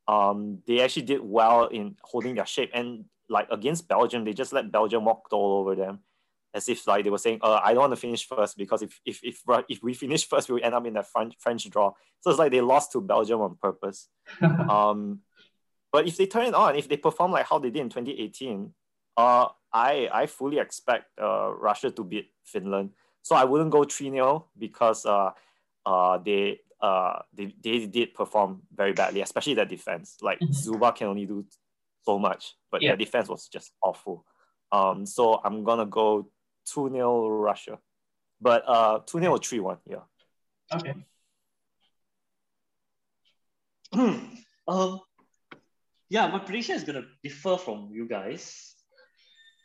Um, 0.09 0.63
they 0.67 0.81
actually 0.81 1.03
did 1.03 1.21
well 1.23 1.67
in 1.67 1.97
holding 2.03 2.37
their 2.37 2.47
shape. 2.47 2.71
And 2.73 3.07
like 3.29 3.49
against 3.51 3.89
Belgium, 3.89 4.25
they 4.25 4.33
just 4.33 4.53
let 4.53 4.73
Belgium 4.73 5.05
walk 5.05 5.29
all 5.33 5.61
over 5.61 5.75
them 5.75 6.01
as 6.57 6.69
if 6.71 6.87
like 6.87 7.05
they 7.05 7.11
were 7.11 7.19
saying, 7.19 7.39
uh, 7.43 7.61
I 7.63 7.75
don't 7.75 7.83
want 7.83 7.93
to 7.93 7.97
finish 7.97 8.27
first 8.27 8.57
because 8.57 8.81
if 8.81 8.99
if 9.05 9.21
if, 9.23 9.43
if 9.69 9.83
we 9.83 9.93
finish 9.93 10.27
first, 10.29 10.49
we 10.49 10.55
will 10.55 10.65
end 10.65 10.75
up 10.75 10.87
in 10.87 10.95
the 10.95 11.03
French 11.03 11.35
French 11.39 11.69
draw. 11.69 11.93
So 12.21 12.31
it's 12.31 12.39
like 12.39 12.51
they 12.51 12.63
lost 12.63 12.93
to 12.93 13.01
Belgium 13.01 13.41
on 13.43 13.57
purpose. 13.61 14.09
um, 14.43 15.21
but 15.93 16.09
if 16.09 16.17
they 16.17 16.27
turn 16.27 16.47
it 16.47 16.55
on, 16.55 16.77
if 16.77 16.89
they 16.89 16.97
perform 16.97 17.33
like 17.33 17.47
how 17.47 17.59
they 17.59 17.71
did 17.71 17.83
in 17.83 17.91
2018, 17.91 18.73
uh, 19.17 19.49
I 19.73 20.09
I 20.13 20.27
fully 20.27 20.59
expect 20.59 21.07
uh, 21.21 21.53
Russia 21.53 21.91
to 21.91 22.03
beat 22.03 22.31
Finland. 22.45 22.91
So 23.23 23.35
I 23.35 23.43
wouldn't 23.43 23.73
go 23.73 23.83
3-0 23.83 24.45
because 24.57 25.05
uh, 25.05 25.33
uh, 25.85 26.19
they 26.19 26.61
uh, 26.87 27.23
they, 27.35 27.53
they 27.63 27.87
did 27.87 28.15
perform 28.15 28.63
very 28.73 28.93
badly, 28.93 29.21
especially 29.21 29.55
their 29.55 29.65
defense. 29.65 30.19
Like 30.23 30.39
mm-hmm. 30.39 30.95
Can 30.95 31.09
only 31.09 31.27
do 31.27 31.45
so 32.05 32.17
much, 32.19 32.55
but 32.71 32.81
yeah. 32.81 32.91
their 32.91 32.97
defense 32.97 33.29
was 33.29 33.49
just 33.49 33.73
awful. 33.83 34.25
Um, 34.71 35.05
so 35.05 35.41
I'm 35.45 35.65
gonna 35.65 35.87
go 35.87 36.31
2 36.73 36.91
0 36.91 37.29
Russia. 37.29 37.79
But 38.41 38.63
uh 38.69 39.01
2 39.05 39.19
0 39.19 39.33
or 39.33 39.39
3 39.39 39.61
1, 39.61 39.79
yeah. 39.87 39.97
Okay. 40.75 40.95
um 44.69 45.01
yeah, 46.09 46.29
my 46.29 46.39
prediction 46.39 46.77
is 46.77 46.85
gonna 46.85 47.07
differ 47.25 47.57
from 47.57 47.89
you 47.93 48.07
guys. 48.07 48.75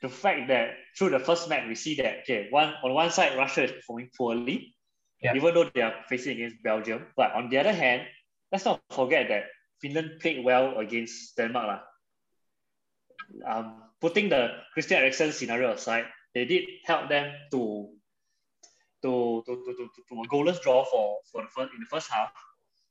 The 0.01 0.09
fact 0.09 0.47
that 0.47 0.71
through 0.97 1.11
the 1.11 1.19
first 1.19 1.49
match 1.49 1.67
we 1.67 1.75
see 1.75 1.95
that 2.01 2.21
okay, 2.23 2.47
one 2.49 2.73
on 2.83 2.93
one 2.93 3.11
side 3.11 3.37
Russia 3.37 3.65
is 3.65 3.71
performing 3.71 4.09
poorly, 4.17 4.73
yeah. 5.21 5.35
even 5.35 5.53
though 5.53 5.69
they 5.69 5.81
are 5.81 5.93
facing 6.09 6.37
against 6.37 6.61
Belgium. 6.63 7.05
But 7.15 7.33
on 7.33 7.49
the 7.49 7.57
other 7.57 7.73
hand, 7.73 8.03
let's 8.51 8.65
not 8.65 8.81
forget 8.91 9.29
that 9.29 9.45
Finland 9.81 10.19
played 10.19 10.43
well 10.43 10.77
against 10.77 11.37
Denmark. 11.37 11.67
Lah. 11.67 11.81
Um, 13.47 13.83
putting 14.01 14.29
the 14.29 14.49
Christian 14.73 14.97
Eriksen 14.97 15.31
scenario 15.31 15.71
aside, 15.71 16.05
they 16.33 16.45
did 16.45 16.67
help 16.85 17.09
them 17.09 17.31
to 17.51 17.89
to 19.01 19.41
to 19.45 19.51
to, 19.55 19.71
to, 19.77 20.01
to 20.09 20.13
a 20.21 20.27
goalless 20.27 20.61
draw 20.61 20.83
for, 20.85 21.17
for 21.31 21.41
the 21.41 21.49
first 21.49 21.73
in 21.73 21.79
the 21.79 21.89
first 21.89 22.09
half. 22.11 22.33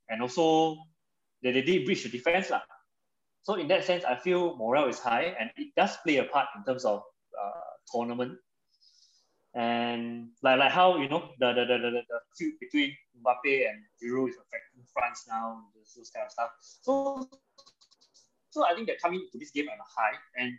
And 0.08 0.22
also 0.22 0.78
they, 1.42 1.52
they 1.52 1.62
did 1.62 1.84
breach 1.84 2.02
the 2.02 2.10
defense. 2.10 2.50
Lah. 2.50 2.62
So 3.42 3.54
in 3.54 3.68
that 3.68 3.84
sense, 3.84 4.04
I 4.04 4.16
feel 4.16 4.56
morale 4.56 4.88
is 4.88 4.98
high 4.98 5.34
and 5.38 5.50
it 5.56 5.74
does 5.76 5.96
play 6.04 6.18
a 6.18 6.24
part 6.24 6.48
in 6.56 6.64
terms 6.64 6.84
of 6.84 7.02
uh, 7.34 7.70
tournament. 7.92 8.38
And 9.54 10.30
like, 10.42 10.58
like 10.58 10.70
how 10.70 10.96
you 10.98 11.08
know 11.08 11.30
the 11.38 11.52
the, 11.52 11.64
the, 11.64 11.78
the, 11.78 11.90
the 11.90 12.18
feud 12.36 12.54
between 12.60 12.94
Mbappe 13.18 13.68
and 13.68 13.82
Giroud 14.00 14.28
is 14.28 14.36
affecting 14.36 14.84
France 14.92 15.26
now, 15.28 15.64
those 15.74 16.10
kind 16.14 16.26
of 16.26 16.32
stuff. 16.32 16.50
So 16.60 17.28
so 18.50 18.64
I 18.64 18.74
think 18.74 18.86
they're 18.86 19.02
coming 19.02 19.26
to 19.32 19.38
this 19.38 19.50
game 19.50 19.68
at 19.68 19.78
a 19.78 19.88
high, 20.00 20.16
and 20.36 20.54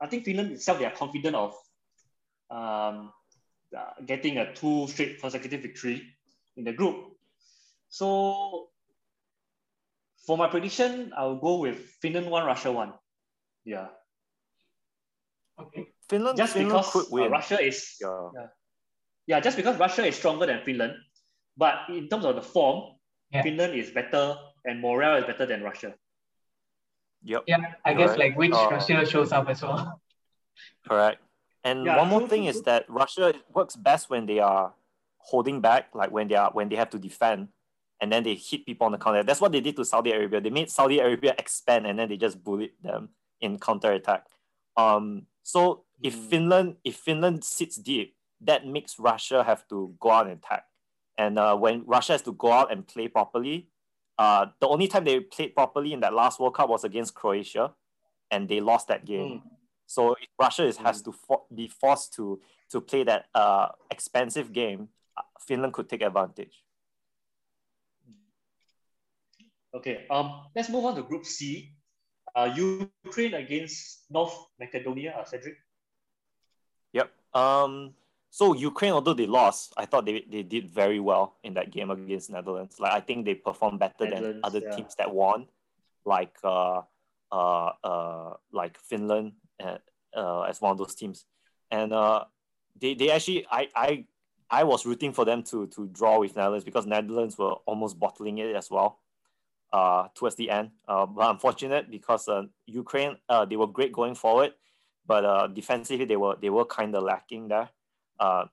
I 0.00 0.06
think 0.06 0.24
Finland 0.24 0.50
itself 0.52 0.78
they 0.78 0.86
are 0.86 0.90
confident 0.90 1.36
of 1.36 1.54
um, 2.50 3.12
uh, 3.76 3.92
getting 4.06 4.38
a 4.38 4.52
two 4.54 4.88
straight 4.88 5.20
consecutive 5.20 5.62
victory 5.62 6.02
in 6.56 6.64
the 6.64 6.72
group. 6.72 7.16
So 7.88 8.68
for 10.26 10.36
my 10.36 10.48
prediction, 10.48 11.12
I'll 11.16 11.36
go 11.38 11.58
with 11.58 11.78
Finland 12.00 12.26
one, 12.30 12.44
Russia 12.44 12.72
one. 12.72 12.92
Yeah. 13.64 13.88
Okay. 15.60 15.91
Finland 16.12 16.36
just 16.36 16.52
Finland 16.52 16.84
because 16.84 16.92
could 16.92 17.08
win. 17.08 17.32
Uh, 17.32 17.40
Russia 17.40 17.56
is 17.56 17.96
yeah. 18.00 18.28
yeah. 18.36 18.48
yeah 19.26 19.38
just 19.40 19.56
because 19.56 19.80
Russia 19.80 20.04
is 20.04 20.14
stronger 20.16 20.44
than 20.44 20.60
Finland, 20.60 20.92
but 21.56 21.88
in 21.88 22.08
terms 22.12 22.28
of 22.28 22.36
the 22.36 22.44
form, 22.44 23.00
yeah. 23.32 23.40
Finland 23.40 23.72
is 23.72 23.88
better 23.90 24.36
and 24.68 24.84
morale 24.84 25.16
is 25.16 25.24
better 25.24 25.48
than 25.48 25.64
Russia. 25.64 25.96
Yep. 27.24 27.44
Yeah, 27.46 27.58
I 27.84 27.94
guess 27.94 28.18
like 28.18 28.36
which 28.36 28.52
uh, 28.52 28.68
Russia 28.70 29.06
shows 29.06 29.32
up 29.32 29.48
as 29.48 29.62
well. 29.62 30.00
Correct. 30.88 31.22
And 31.64 31.86
yeah, 31.86 31.96
one 31.96 32.08
more 32.08 32.26
thing 32.26 32.46
is 32.46 32.62
that 32.62 32.84
Russia 32.90 33.32
works 33.54 33.76
best 33.76 34.10
when 34.10 34.26
they 34.26 34.40
are 34.40 34.74
holding 35.18 35.60
back, 35.60 35.94
like 35.94 36.10
when 36.10 36.26
they 36.26 36.34
are 36.34 36.50
when 36.50 36.68
they 36.68 36.76
have 36.76 36.90
to 36.90 36.98
defend, 36.98 37.48
and 38.00 38.10
then 38.10 38.26
they 38.26 38.34
hit 38.34 38.66
people 38.66 38.84
on 38.84 38.92
the 38.92 38.98
counter. 38.98 39.22
That's 39.22 39.40
what 39.40 39.52
they 39.52 39.60
did 39.60 39.76
to 39.76 39.84
Saudi 39.84 40.10
Arabia. 40.10 40.40
They 40.40 40.50
made 40.50 40.70
Saudi 40.70 40.98
Arabia 40.98 41.34
expand, 41.38 41.86
and 41.86 41.98
then 41.98 42.08
they 42.08 42.16
just 42.18 42.42
bullied 42.42 42.74
them 42.82 43.10
in 43.40 43.58
counter 43.58 43.92
attack. 43.92 44.26
Um, 44.76 45.26
so 45.42 45.84
if 46.02 46.16
mm. 46.16 46.28
Finland 46.28 46.76
if 46.84 46.96
Finland 46.96 47.44
sits 47.44 47.76
deep, 47.76 48.14
that 48.40 48.66
makes 48.66 48.98
Russia 48.98 49.42
have 49.44 49.66
to 49.68 49.94
go 50.00 50.10
out 50.10 50.26
and 50.26 50.38
attack. 50.38 50.64
And 51.18 51.38
uh, 51.38 51.56
when 51.56 51.84
Russia 51.86 52.12
has 52.12 52.22
to 52.22 52.32
go 52.32 52.50
out 52.52 52.72
and 52.72 52.86
play 52.86 53.06
properly, 53.08 53.68
uh, 54.18 54.46
the 54.60 54.68
only 54.68 54.88
time 54.88 55.04
they 55.04 55.20
played 55.20 55.54
properly 55.54 55.92
in 55.92 56.00
that 56.00 56.14
last 56.14 56.40
World 56.40 56.54
Cup 56.54 56.68
was 56.68 56.84
against 56.84 57.14
Croatia, 57.14 57.72
and 58.30 58.48
they 58.48 58.60
lost 58.60 58.88
that 58.88 59.04
game. 59.04 59.42
Mm. 59.44 59.50
So 59.86 60.12
if 60.12 60.28
Russia 60.40 60.64
is, 60.64 60.76
has 60.78 61.02
mm. 61.02 61.06
to 61.06 61.12
for, 61.12 61.42
be 61.54 61.68
forced 61.68 62.14
to 62.14 62.40
to 62.70 62.80
play 62.80 63.04
that 63.04 63.26
uh, 63.34 63.68
expensive 63.90 64.52
game, 64.52 64.88
uh, 65.16 65.22
Finland 65.40 65.74
could 65.74 65.88
take 65.88 66.02
advantage. 66.02 66.64
Okay, 69.74 70.06
um, 70.10 70.42
let's 70.54 70.68
move 70.68 70.84
on 70.84 70.94
to 70.96 71.02
Group 71.02 71.24
C. 71.24 71.72
Uh, 72.34 72.50
Ukraine 73.04 73.34
against 73.34 74.10
North 74.10 74.34
Macedonia, 74.58 75.14
uh, 75.18 75.24
Cedric. 75.24 75.56
Yep. 76.92 77.10
Um, 77.34 77.94
so 78.30 78.54
Ukraine, 78.54 78.92
although 78.92 79.12
they 79.12 79.26
lost, 79.26 79.74
I 79.76 79.84
thought 79.84 80.06
they, 80.06 80.24
they 80.30 80.42
did 80.42 80.66
very 80.70 81.00
well 81.00 81.36
in 81.44 81.52
that 81.54 81.70
game 81.70 81.90
against 81.90 82.30
Netherlands. 82.30 82.80
Like 82.80 82.92
I 82.92 83.00
think 83.00 83.26
they 83.26 83.34
performed 83.34 83.78
better 83.78 84.08
than 84.08 84.40
other 84.42 84.60
yeah. 84.60 84.74
teams 84.74 84.94
that 84.96 85.12
won, 85.12 85.48
like 86.06 86.34
uh, 86.42 86.80
uh, 87.30 87.72
uh, 87.84 88.34
like 88.50 88.78
Finland 88.78 89.32
uh, 89.62 90.42
as 90.42 90.62
one 90.62 90.72
of 90.72 90.78
those 90.78 90.94
teams, 90.94 91.26
and 91.70 91.92
uh, 91.92 92.24
they 92.80 92.94
they 92.94 93.10
actually 93.10 93.46
I 93.50 93.68
I 93.76 94.04
I 94.50 94.64
was 94.64 94.86
rooting 94.86 95.12
for 95.12 95.26
them 95.26 95.42
to 95.44 95.66
to 95.66 95.86
draw 95.88 96.18
with 96.18 96.34
Netherlands 96.34 96.64
because 96.64 96.86
Netherlands 96.86 97.36
were 97.36 97.52
almost 97.66 97.98
bottling 97.98 98.38
it 98.38 98.56
as 98.56 98.70
well. 98.70 99.00
Uh, 99.72 100.08
towards 100.14 100.36
the 100.36 100.50
end, 100.50 100.68
uh, 100.86 101.06
but 101.06 101.30
unfortunate 101.30 101.90
because 101.90 102.28
uh, 102.28 102.42
Ukraine 102.66 103.16
uh, 103.30 103.46
they 103.46 103.56
were 103.56 103.66
great 103.66 103.90
going 103.90 104.14
forward, 104.14 104.52
but 105.06 105.24
uh, 105.24 105.46
defensively 105.46 106.04
they 106.04 106.18
were 106.18 106.36
they 106.42 106.50
were 106.50 106.66
kind 106.66 106.94
of 106.94 107.04
lacking 107.04 107.48
there. 107.48 107.70
Uh, 108.20 108.44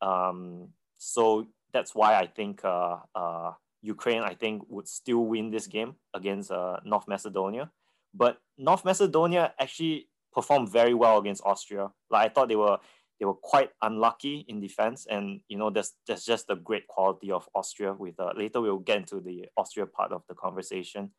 um, 0.00 0.68
so 0.94 1.48
that's 1.72 1.94
why 1.96 2.14
I 2.14 2.26
think 2.26 2.64
uh, 2.64 2.98
uh, 3.14 3.52
Ukraine 3.82 4.22
I 4.22 4.34
think 4.34 4.62
would 4.68 4.86
still 4.86 5.24
win 5.26 5.50
this 5.50 5.66
game 5.66 5.96
against 6.14 6.52
uh, 6.52 6.78
North 6.84 7.08
Macedonia. 7.08 7.70
But 8.14 8.38
North 8.56 8.84
Macedonia 8.84 9.52
actually 9.58 10.08
performed 10.32 10.70
very 10.70 10.94
well 10.94 11.18
against 11.18 11.42
Austria. 11.44 11.90
Like 12.10 12.30
I 12.30 12.32
thought 12.32 12.48
they 12.48 12.56
were 12.56 12.78
they 13.22 13.26
were 13.26 13.34
quite 13.34 13.70
unlucky 13.82 14.44
in 14.48 14.60
defense, 14.60 15.06
and 15.08 15.42
you 15.46 15.56
know 15.56 15.70
that's 15.70 15.92
that's 16.08 16.24
just 16.24 16.48
the 16.48 16.56
great 16.56 16.88
quality 16.88 17.30
of 17.30 17.48
Austria. 17.54 17.92
With 17.92 18.18
uh, 18.18 18.32
later 18.36 18.60
we'll 18.60 18.80
get 18.80 18.96
into 18.96 19.20
the 19.20 19.46
Austria 19.56 19.86
part 19.86 20.10
of 20.10 20.24
the 20.28 20.34
conversation. 20.34 21.12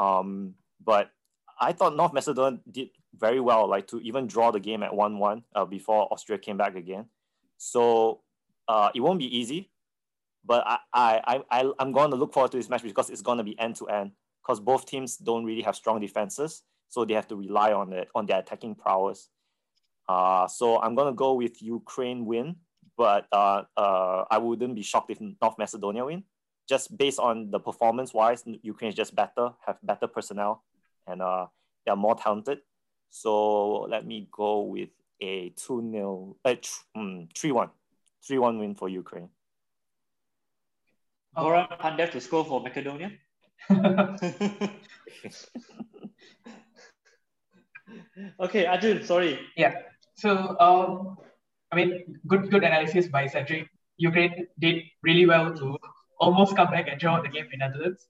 Um, 0.00 0.54
but 0.84 1.12
I 1.60 1.70
thought 1.70 1.94
North 1.94 2.12
Macedonia 2.12 2.58
did 2.68 2.88
very 3.14 3.38
well, 3.38 3.68
like 3.68 3.86
to 3.88 4.00
even 4.00 4.26
draw 4.26 4.50
the 4.50 4.58
game 4.58 4.82
at 4.82 4.92
one-one 4.92 5.44
uh, 5.54 5.64
before 5.64 6.12
Austria 6.12 6.36
came 6.36 6.56
back 6.56 6.74
again. 6.74 7.04
So 7.58 8.22
uh, 8.66 8.90
it 8.92 8.98
won't 8.98 9.20
be 9.20 9.38
easy, 9.38 9.70
but 10.44 10.64
I 10.66 10.78
I 10.92 11.44
I 11.48 11.72
I'm 11.78 11.92
going 11.92 12.10
to 12.10 12.16
look 12.16 12.34
forward 12.34 12.50
to 12.50 12.56
this 12.56 12.68
match 12.68 12.82
because 12.82 13.08
it's 13.08 13.22
going 13.22 13.38
to 13.38 13.44
be 13.44 13.56
end 13.56 13.76
to 13.76 13.86
end 13.86 14.10
because 14.42 14.58
both 14.58 14.84
teams 14.84 15.16
don't 15.16 15.44
really 15.44 15.62
have 15.62 15.76
strong 15.76 16.00
defenses 16.00 16.64
so 16.88 17.04
they 17.04 17.14
have 17.14 17.28
to 17.28 17.36
rely 17.36 17.72
on 17.72 17.92
it 17.92 18.08
on 18.16 18.26
their 18.26 18.40
attacking 18.40 18.74
prowess. 18.74 19.28
Uh, 20.08 20.46
so 20.46 20.80
I'm 20.80 20.94
gonna 20.94 21.12
go 21.12 21.34
with 21.34 21.62
Ukraine 21.62 22.26
win, 22.26 22.56
but 22.96 23.26
uh, 23.32 23.62
uh, 23.76 24.24
I 24.30 24.38
wouldn't 24.38 24.74
be 24.74 24.82
shocked 24.82 25.10
if 25.10 25.20
North 25.20 25.58
Macedonia 25.58 26.04
win. 26.04 26.24
Just 26.68 26.96
based 26.96 27.18
on 27.18 27.50
the 27.50 27.60
performance 27.60 28.12
wise, 28.12 28.44
Ukraine 28.62 28.90
is 28.90 28.96
just 28.96 29.14
better, 29.14 29.50
have 29.66 29.78
better 29.82 30.06
personnel, 30.06 30.64
and 31.06 31.22
uh, 31.22 31.46
they're 31.84 31.96
more 31.96 32.14
talented. 32.14 32.58
So 33.10 33.82
let 33.82 34.06
me 34.06 34.28
go 34.32 34.62
with 34.62 34.90
a 35.20 35.50
2 35.56 35.90
0, 35.92 36.36
uh, 36.44 36.54
3 37.34 37.52
1. 37.52 37.70
3 38.26 38.38
1 38.38 38.58
win 38.58 38.74
for 38.74 38.88
Ukraine. 38.88 39.28
Goran 41.36 41.68
Pandev 41.78 42.10
to 42.12 42.20
score 42.20 42.44
for 42.44 42.60
Macedonia. 42.60 43.12
okay, 48.40 48.66
Arjun, 48.66 49.04
sorry. 49.04 49.38
Yeah. 49.56 49.74
So, 50.16 50.56
um, 50.58 51.16
I 51.72 51.76
mean, 51.76 52.20
good 52.26 52.50
good 52.50 52.64
analysis 52.64 53.08
by 53.08 53.26
Cedric. 53.26 53.68
Ukraine 53.98 54.46
did 54.58 54.82
really 55.02 55.26
well 55.26 55.54
to 55.54 55.78
almost 56.18 56.56
come 56.56 56.70
back 56.70 56.88
and 56.88 56.98
draw 56.98 57.20
the 57.20 57.28
game 57.28 57.48
in 57.52 57.58
the 57.58 57.66
Netherlands, 57.66 58.08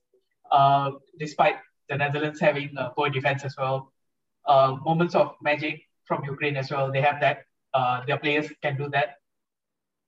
uh, 0.53 0.91
despite 1.19 1.57
the 1.89 1.97
Netherlands 1.97 2.41
having 2.41 2.71
a 2.77 2.91
poor 2.91 3.11
defense 3.11 3.45
as 3.45 3.57
well. 3.57 3.93
Uh, 4.47 4.77
moments 4.85 5.15
of 5.15 5.35
magic 5.43 5.83
from 6.05 6.25
Ukraine 6.25 6.57
as 6.57 6.71
well. 6.71 6.93
They 6.93 7.01
have 7.01 7.21
that. 7.21 7.39
Uh, 7.75 8.05
their 8.07 8.19
players 8.19 8.49
can 8.63 8.77
do 8.77 8.89
that. 8.91 9.17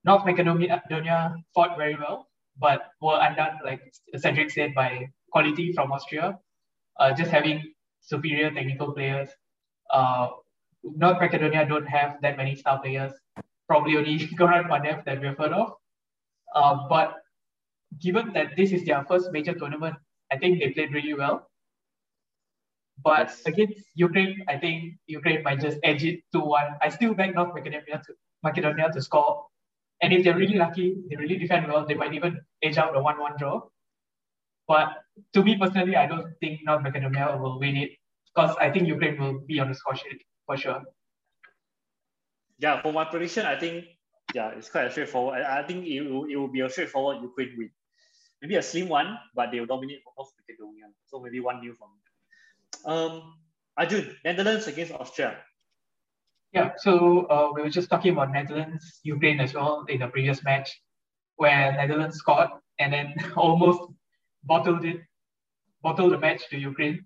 North 0.05 0.25
Macedonia 0.25 1.35
fought 1.53 1.77
very 1.77 1.95
well, 1.95 2.27
but 2.57 2.91
were 3.01 3.19
undone, 3.21 3.59
like 3.65 3.81
Cedric 4.15 4.49
said, 4.49 4.73
by 4.73 5.09
quality 5.31 5.73
from 5.73 5.91
Austria. 5.91 6.39
Uh, 6.97 7.13
just 7.13 7.31
having 7.31 7.73
superior 8.01 8.51
technical 8.51 8.93
players. 8.93 9.29
North 10.83 11.19
Macedonia 11.19 11.65
don't 11.65 11.85
have 11.87 12.21
that 12.21 12.37
many 12.37 12.55
star 12.55 12.81
players. 12.81 13.13
Probably 13.67 13.97
only 13.97 14.19
Goran 14.39 14.69
Pandev 14.69 15.05
that 15.05 15.21
we've 15.21 15.37
heard 15.37 15.53
of. 15.53 15.73
Uh, 16.55 16.87
but 16.87 17.15
given 17.99 18.33
that 18.33 18.55
this 18.55 18.71
is 18.71 18.85
their 18.85 19.03
first 19.05 19.31
major 19.31 19.53
tournament, 19.53 19.95
I 20.31 20.37
think 20.37 20.59
they 20.59 20.69
played 20.71 20.93
really 20.93 21.13
well. 21.13 21.49
But 23.03 23.33
against 23.45 23.81
Ukraine, 23.95 24.43
I 24.47 24.57
think 24.57 24.95
Ukraine 25.07 25.43
might 25.43 25.61
just 25.61 25.77
edge 25.83 26.03
it 26.03 26.21
2 26.33 26.39
1. 26.39 26.65
I 26.81 26.89
still 26.89 27.13
back 27.13 27.33
North 27.33 27.53
Macedonia 27.53 28.01
to, 28.05 28.13
Macedonia 28.43 28.89
to 28.91 29.01
score. 29.01 29.45
And 30.01 30.13
if 30.13 30.23
they're 30.23 30.37
really 30.37 30.57
lucky, 30.57 30.95
they 31.09 31.15
really 31.15 31.37
defend 31.37 31.67
well, 31.67 31.85
they 31.85 31.93
might 31.93 32.13
even 32.13 32.39
edge 32.61 32.77
out 32.77 32.95
a 32.95 33.01
1 33.01 33.19
1 33.19 33.37
draw. 33.37 33.61
But 34.67 34.89
to 35.33 35.43
me 35.43 35.57
personally, 35.57 35.95
I 35.95 36.07
don't 36.07 36.33
think 36.39 36.59
North 36.63 36.83
Macedonia 36.83 37.37
will 37.39 37.59
win 37.59 37.77
it 37.77 37.91
because 38.33 38.55
I 38.59 38.69
think 38.69 38.87
Ukraine 38.87 39.19
will 39.19 39.39
be 39.39 39.59
on 39.59 39.69
the 39.69 39.75
score 39.75 39.95
sheet 39.95 40.21
for 40.49 40.57
sure. 40.57 40.81
Yeah, 42.57 42.81
for 42.81 42.91
my 42.91 43.05
prediction, 43.05 43.45
I 43.45 43.55
think 43.55 43.85
yeah, 44.33 44.49
it's 44.57 44.69
quite 44.69 44.85
a 44.85 44.91
straightforward. 44.91 45.41
I, 45.41 45.59
I 45.59 45.63
think 45.63 45.85
it 45.85 46.01
will, 46.01 46.25
it 46.25 46.35
will 46.35 46.47
be 46.47 46.61
a 46.61 46.69
straightforward 46.69 47.21
Ukraine 47.21 47.53
win. 47.55 47.69
Maybe 48.41 48.55
a 48.55 48.61
slim 48.61 48.89
one, 48.89 49.17
but 49.35 49.51
they 49.51 49.59
will 49.59 49.67
dominate 49.67 50.01
North 50.17 50.31
Macedonia. 50.37 50.85
So 51.05 51.19
maybe 51.19 51.39
one 51.39 51.59
new 51.59 51.75
from 51.75 51.89
um, 52.91 53.33
Arjun, 53.77 54.15
Netherlands 54.25 54.65
against 54.65 54.93
Austria. 54.93 55.37
Yeah, 56.51 56.71
so 56.77 57.27
uh, 57.27 57.49
we 57.53 57.61
were 57.61 57.69
just 57.69 57.89
talking 57.91 58.13
about 58.13 58.31
Netherlands, 58.31 59.01
Ukraine 59.03 59.39
as 59.39 59.53
well 59.53 59.85
in 59.87 59.99
the 59.99 60.07
previous 60.07 60.43
match, 60.43 60.81
where 61.35 61.73
Netherlands 61.73 62.17
scored 62.17 62.49
and 62.79 62.91
then 62.91 63.13
almost 63.35 63.81
bottled 64.43 64.83
it, 64.83 65.01
bottled 65.83 66.13
the 66.13 66.17
match 66.17 66.41
to 66.49 66.57
Ukraine. 66.57 67.05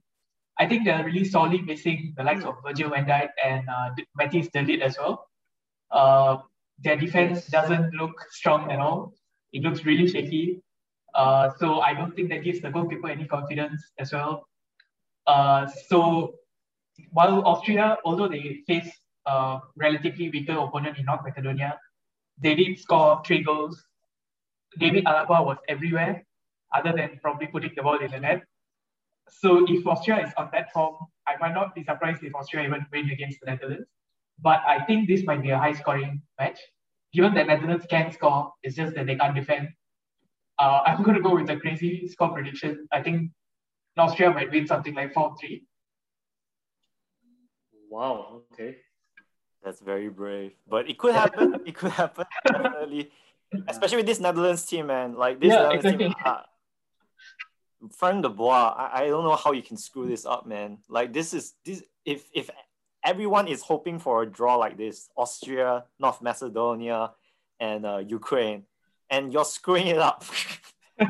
I 0.63 0.67
think 0.67 0.85
they're 0.85 1.03
really 1.03 1.25
sorely 1.25 1.61
missing 1.61 2.13
the 2.15 2.23
likes 2.23 2.45
of 2.45 2.55
Virgil 2.65 2.89
van 2.89 3.05
Dijk 3.05 3.31
and 3.43 3.67
uh, 3.67 3.89
Matthijs 4.19 4.49
de 4.53 4.61
Ligt 4.67 4.81
as 4.81 4.97
well. 4.97 5.27
Uh, 5.91 6.37
their 6.79 6.95
defense 6.95 7.47
doesn't 7.47 7.93
look 7.93 8.13
strong 8.31 8.71
at 8.71 8.79
all. 8.79 9.13
It 9.51 9.61
looks 9.63 9.83
really 9.83 10.07
shaky. 10.07 10.61
Uh, 11.13 11.49
so 11.59 11.81
I 11.81 11.93
don't 11.93 12.15
think 12.15 12.29
that 12.29 12.45
gives 12.45 12.61
the 12.61 12.69
goalkeeper 12.69 13.09
any 13.09 13.25
confidence 13.25 13.83
as 13.99 14.13
well. 14.13 14.47
Uh, 15.27 15.67
so 15.89 16.35
while 17.11 17.45
Austria, 17.45 17.97
although 18.05 18.29
they 18.29 18.63
face 18.65 18.89
a 19.25 19.59
relatively 19.75 20.29
weaker 20.29 20.53
opponent 20.53 20.97
in 20.97 21.05
North 21.05 21.25
Macedonia, 21.25 21.77
they 22.41 22.55
did 22.55 22.79
score 22.79 23.21
three 23.25 23.43
goals. 23.43 23.83
David 24.79 25.03
Alaba 25.03 25.45
was 25.45 25.57
everywhere, 25.67 26.25
other 26.73 26.93
than 26.95 27.19
probably 27.21 27.47
putting 27.47 27.73
the 27.75 27.83
ball 27.83 27.99
in 27.99 28.11
the 28.11 28.19
net. 28.19 28.43
So 29.39 29.65
if 29.67 29.85
Austria 29.85 30.25
is 30.25 30.33
on 30.37 30.49
that 30.53 30.71
form, 30.71 30.95
I 31.27 31.33
might 31.39 31.53
not 31.53 31.75
be 31.75 31.83
surprised 31.83 32.23
if 32.23 32.35
Austria 32.35 32.65
even 32.65 32.85
win 32.91 33.09
against 33.09 33.39
the 33.41 33.51
Netherlands. 33.51 33.87
But 34.39 34.61
I 34.67 34.83
think 34.85 35.07
this 35.07 35.23
might 35.25 35.41
be 35.41 35.51
a 35.51 35.57
high 35.57 35.73
scoring 35.73 36.21
match. 36.39 36.59
Given 37.13 37.33
that 37.35 37.47
Netherlands 37.47 37.85
can 37.89 38.11
score, 38.11 38.51
it's 38.63 38.75
just 38.75 38.95
that 38.95 39.05
they 39.05 39.15
can't 39.15 39.35
defend. 39.35 39.69
Uh, 40.59 40.81
I'm 40.85 41.03
going 41.03 41.15
to 41.15 41.21
go 41.21 41.35
with 41.35 41.49
a 41.49 41.57
crazy 41.57 42.07
score 42.07 42.29
prediction. 42.29 42.87
I 42.91 43.01
think 43.01 43.31
Austria 43.97 44.31
might 44.31 44.51
win 44.51 44.67
something 44.67 44.93
like 44.93 45.13
4 45.13 45.35
3. 45.39 45.63
Wow, 47.89 48.41
okay. 48.51 48.77
That's 49.63 49.79
very 49.79 50.09
brave. 50.09 50.53
But 50.67 50.89
it 50.89 50.97
could 50.97 51.13
happen. 51.13 51.55
it 51.65 51.75
could 51.75 51.91
happen, 51.91 52.25
definitely. 52.45 53.11
Especially 53.67 53.97
with 53.97 54.07
this 54.07 54.19
Netherlands 54.19 54.65
team, 54.65 54.87
man. 54.87 55.15
Like 55.15 55.39
this 55.39 55.49
yeah, 55.49 55.69
Netherlands 55.69 55.85
exactly. 55.85 56.05
team. 56.05 56.15
Uh, 56.25 56.41
Frank 57.91 58.23
de 58.23 58.29
Boer, 58.29 58.53
I, 58.53 58.89
I 58.93 59.07
don't 59.07 59.23
know 59.23 59.35
how 59.35 59.51
you 59.51 59.61
can 59.61 59.77
screw 59.77 60.07
this 60.07 60.25
up, 60.25 60.45
man. 60.45 60.79
Like 60.89 61.13
this 61.13 61.33
is 61.33 61.53
this 61.65 61.83
if 62.05 62.29
if 62.33 62.49
everyone 63.03 63.47
is 63.47 63.61
hoping 63.61 63.99
for 63.99 64.23
a 64.23 64.25
draw 64.25 64.55
like 64.55 64.77
this, 64.77 65.09
Austria, 65.15 65.85
North 65.99 66.21
Macedonia, 66.21 67.11
and 67.59 67.85
uh, 67.85 67.97
Ukraine, 67.97 68.63
and 69.09 69.33
you're 69.33 69.45
screwing 69.45 69.87
it 69.87 69.97
up. 69.97 70.23
uh, 70.99 71.07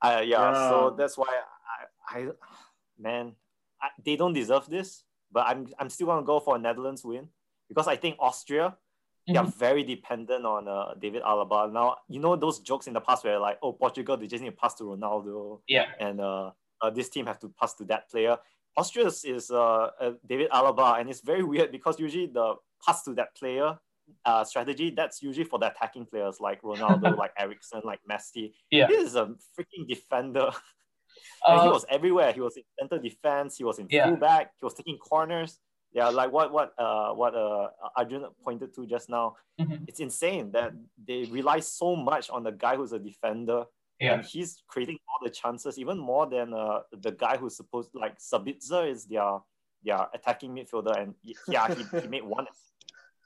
yeah, 0.00 0.20
yeah, 0.20 0.68
so 0.68 0.94
that's 0.96 1.18
why 1.18 1.26
I, 2.08 2.18
I, 2.18 2.28
man, 2.98 3.32
I, 3.82 3.88
they 4.04 4.16
don't 4.16 4.32
deserve 4.32 4.66
this, 4.68 5.04
but 5.30 5.46
I'm 5.46 5.68
I'm 5.78 5.90
still 5.90 6.06
gonna 6.06 6.24
go 6.24 6.40
for 6.40 6.56
a 6.56 6.58
Netherlands 6.58 7.04
win 7.04 7.28
because 7.68 7.88
I 7.88 7.96
think 7.96 8.16
Austria 8.18 8.76
mm-hmm. 9.28 9.32
they 9.32 9.38
are 9.38 9.44
mm-hmm. 9.44 9.58
very 9.58 9.84
dependent 9.84 10.44
on 10.44 10.68
uh, 10.68 10.94
David 11.00 11.22
Alaba. 11.22 11.72
Now 11.72 11.96
you 12.08 12.20
know 12.20 12.36
those 12.36 12.60
jokes 12.60 12.86
in 12.86 12.94
the 12.94 13.00
past 13.00 13.24
where 13.24 13.38
like 13.38 13.58
oh 13.62 13.72
Portugal 13.72 14.16
they 14.16 14.26
just 14.26 14.42
need 14.42 14.50
to 14.50 14.56
pass 14.56 14.74
to 14.76 14.84
Ronaldo, 14.84 15.60
yeah, 15.68 15.86
and 16.00 16.20
uh, 16.20 16.50
uh 16.80 16.90
this 16.90 17.08
team 17.08 17.26
have 17.26 17.38
to 17.40 17.48
pass 17.60 17.74
to 17.74 17.84
that 17.84 18.10
player. 18.10 18.36
Austria 18.76 19.06
is 19.06 19.50
uh, 19.50 19.90
uh, 20.00 20.12
David 20.26 20.50
Alaba, 20.50 21.00
and 21.00 21.10
it's 21.10 21.20
very 21.20 21.42
weird 21.42 21.72
because 21.72 21.98
usually 21.98 22.26
the 22.26 22.54
pass 22.84 23.02
to 23.04 23.14
that 23.14 23.34
player 23.36 23.76
uh, 24.24 24.44
strategy 24.44 24.90
that's 24.90 25.22
usually 25.22 25.44
for 25.44 25.58
the 25.58 25.70
attacking 25.70 26.06
players 26.06 26.36
like 26.40 26.62
Ronaldo, 26.62 27.16
like 27.22 27.32
Eriksen, 27.38 27.82
like 27.84 28.00
Messi. 28.10 28.52
Yeah, 28.70 28.86
this 28.86 29.08
is 29.08 29.16
a 29.16 29.26
freaking 29.58 29.86
defender. 29.88 30.50
He 31.46 31.68
was 31.68 31.84
everywhere. 31.88 32.32
He 32.32 32.40
was 32.40 32.56
in 32.56 32.62
center 32.78 32.98
defense. 32.98 33.56
He 33.56 33.64
was 33.64 33.78
in 33.78 33.86
yeah. 33.90 34.06
fullback. 34.06 34.52
He 34.60 34.64
was 34.64 34.74
taking 34.74 34.98
corners. 34.98 35.58
Yeah, 35.92 36.08
like 36.08 36.30
what 36.32 36.52
what 36.52 36.74
uh 36.78 37.12
what 37.14 37.34
uh 37.34 37.68
Arjun 37.96 38.26
pointed 38.44 38.74
to 38.74 38.86
just 38.86 39.08
now. 39.08 39.36
Mm-hmm. 39.58 39.84
It's 39.88 40.00
insane 40.00 40.52
that 40.52 40.72
they 41.06 41.24
rely 41.24 41.60
so 41.60 41.96
much 41.96 42.28
on 42.30 42.42
the 42.42 42.52
guy 42.52 42.76
who's 42.76 42.92
a 42.92 42.98
defender. 42.98 43.64
Yeah. 43.98 44.14
And 44.14 44.24
he's 44.24 44.62
creating 44.68 44.98
all 45.08 45.26
the 45.26 45.30
chances, 45.30 45.76
even 45.78 45.98
more 45.98 46.26
than 46.26 46.54
uh, 46.54 46.82
the 46.92 47.10
guy 47.10 47.36
who's 47.36 47.56
supposed 47.56 47.90
like 47.94 48.18
Sabitzer 48.18 48.88
is 48.88 49.06
their 49.06 49.40
their 49.84 50.06
attacking 50.14 50.54
midfielder, 50.54 50.96
and 51.00 51.14
yeah, 51.48 51.74
he, 51.74 52.00
he 52.00 52.06
made 52.06 52.22
one. 52.22 52.46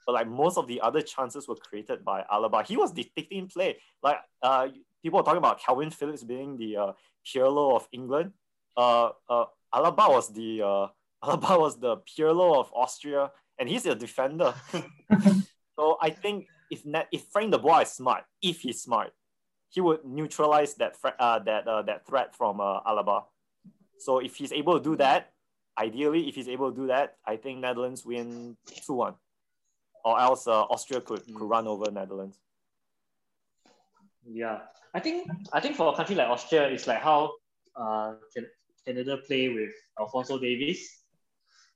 But 0.05 0.13
like 0.13 0.27
most 0.27 0.57
of 0.57 0.67
the 0.67 0.81
other 0.81 1.01
chances 1.01 1.47
were 1.47 1.55
created 1.55 2.03
by 2.03 2.23
Alaba. 2.31 2.65
He 2.65 2.75
was 2.75 2.91
dictating 2.91 3.47
play. 3.47 3.77
Like 4.01 4.17
uh, 4.41 4.69
people 5.01 5.19
are 5.19 5.23
talking 5.23 5.37
about 5.37 5.61
Kalvin 5.61 5.93
Phillips 5.93 6.23
being 6.23 6.57
the 6.57 6.77
uh, 6.77 6.91
Pirlo 7.25 7.75
of 7.75 7.87
England. 7.91 8.31
Uh, 8.75 9.09
uh, 9.29 9.45
Alaba 9.73 10.09
was 10.09 10.33
the 10.33 10.61
uh, 10.61 10.87
Alaba 11.27 11.59
was 11.59 11.79
the 11.79 11.97
Pirlo 11.97 12.59
of 12.59 12.69
Austria, 12.73 13.31
and 13.57 13.69
he's 13.69 13.85
a 13.85 13.95
defender. 13.95 14.53
so 15.79 15.97
I 16.01 16.09
think 16.09 16.47
if 16.69 16.85
net, 16.85 17.07
if 17.11 17.23
Frank 17.31 17.51
de 17.51 17.57
Boer 17.57 17.83
is 17.83 17.91
smart, 17.91 18.25
if 18.41 18.59
he's 18.59 18.81
smart, 18.81 19.13
he 19.69 19.79
would 19.79 20.03
neutralize 20.03 20.75
that 20.75 20.95
uh, 21.19 21.39
that 21.39 21.67
uh, 21.67 21.81
that 21.83 22.05
threat 22.05 22.35
from 22.35 22.59
uh, 22.59 22.81
Alaba. 22.81 23.23
So 23.99 24.19
if 24.19 24.35
he's 24.35 24.51
able 24.51 24.77
to 24.77 24.83
do 24.83 24.97
that, 24.97 25.31
ideally, 25.77 26.27
if 26.27 26.35
he's 26.35 26.49
able 26.49 26.71
to 26.71 26.75
do 26.75 26.87
that, 26.87 27.15
I 27.25 27.37
think 27.37 27.59
Netherlands 27.59 28.05
win 28.05 28.57
two 28.85 28.93
one, 28.93 29.15
or 30.03 30.19
else 30.19 30.45
uh, 30.47 30.63
Austria 30.63 30.99
could, 30.99 31.23
could 31.25 31.47
run 31.47 31.67
over 31.67 31.89
Netherlands. 31.89 32.37
Yeah, 34.25 34.59
I 34.93 34.99
think 34.99 35.29
I 35.53 35.61
think 35.61 35.75
for 35.75 35.93
a 35.93 35.95
country 35.95 36.15
like 36.15 36.27
Austria, 36.27 36.67
it's 36.67 36.87
like 36.87 37.01
how 37.01 37.31
uh, 37.75 38.15
Canada 38.85 39.17
play 39.25 39.49
with 39.49 39.71
Alfonso 39.99 40.37
Davies, 40.37 41.02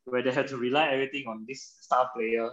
where 0.07 0.23
they 0.23 0.31
have 0.31 0.47
to 0.47 0.57
rely 0.57 0.89
everything 0.89 1.27
on 1.27 1.45
this 1.47 1.77
star 1.81 2.09
player. 2.15 2.49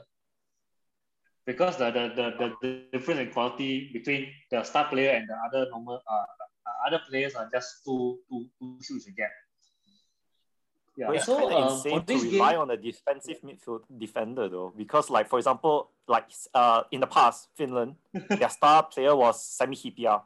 Because 1.47 1.77
the 1.77 1.91
the, 1.91 2.13
the, 2.17 2.53
the 2.63 2.83
difference 2.93 3.21
in 3.21 3.31
quality 3.31 3.91
between 3.93 4.29
the 4.51 4.63
star 4.63 4.89
player 4.89 5.11
and 5.11 5.29
the 5.29 5.37
other 5.47 5.71
normal 5.71 6.01
uh, 6.11 6.25
other 6.87 7.01
players 7.09 7.35
are 7.35 7.49
just 7.53 7.85
too 7.85 8.19
too 8.29 8.47
too 8.61 8.79
huge 8.87 9.07
again. 9.07 9.29
Yeah, 10.97 11.07
but 11.09 11.17
it's 11.17 11.27
so, 11.27 11.37
kind 11.37 11.53
of 11.53 11.63
um, 11.63 11.73
insane 11.75 12.05
to 12.05 12.31
rely 12.31 12.53
game, 12.53 12.61
on 12.61 12.71
a 12.71 12.77
defensive 12.77 13.39
midfield 13.43 13.83
defender 13.99 14.49
though, 14.49 14.73
because 14.77 15.11
like 15.11 15.29
for 15.29 15.39
example, 15.39 15.91
like 16.09 16.27
uh 16.55 16.85
in 16.93 17.01
the 17.01 17.07
past, 17.07 17.49
Finland, 17.57 17.97
their 18.31 18.49
star 18.49 18.85
player 18.85 19.15
was 19.15 19.45
Sami 19.45 19.77
Hyypiä, 19.77 20.23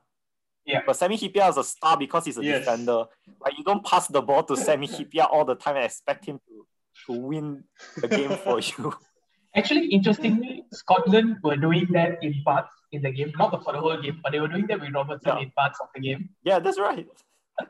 yeah. 0.68 0.82
But 0.86 0.96
Sami 0.96 1.16
Hyypiä 1.16 1.48
is 1.48 1.56
a 1.56 1.64
star 1.64 1.96
because 1.96 2.26
he's 2.26 2.38
a 2.38 2.44
yes. 2.44 2.60
defender. 2.60 3.06
Like 3.40 3.56
you 3.56 3.64
don't 3.64 3.82
pass 3.82 4.06
the 4.06 4.20
ball 4.20 4.42
to 4.44 4.56
Sami 4.56 4.86
Hyypiä 4.86 5.26
all 5.30 5.44
the 5.44 5.54
time 5.54 5.76
and 5.76 5.84
expect 5.84 6.26
him 6.26 6.38
to, 6.38 6.66
to 7.06 7.12
win 7.12 7.64
the 7.96 8.08
game 8.08 8.30
for 8.44 8.60
you. 8.68 8.92
Actually, 9.56 9.86
interestingly, 9.86 10.64
Scotland 10.72 11.36
were 11.42 11.56
doing 11.56 11.86
that 11.92 12.22
in 12.22 12.34
parts 12.44 12.70
in 12.92 13.02
the 13.02 13.10
game, 13.10 13.32
not 13.38 13.50
for 13.64 13.72
the 13.72 13.80
whole 13.80 14.00
game, 14.00 14.20
but 14.22 14.32
they 14.32 14.40
were 14.40 14.48
doing 14.48 14.66
that 14.68 14.80
with 14.80 14.92
Robertson 14.92 15.36
Yeah. 15.36 15.42
in 15.42 15.50
parts 15.52 15.78
of 15.80 15.88
the 15.94 16.00
game. 16.00 16.28
Yeah, 16.44 16.58
that's 16.58 16.78
right. 16.78 17.06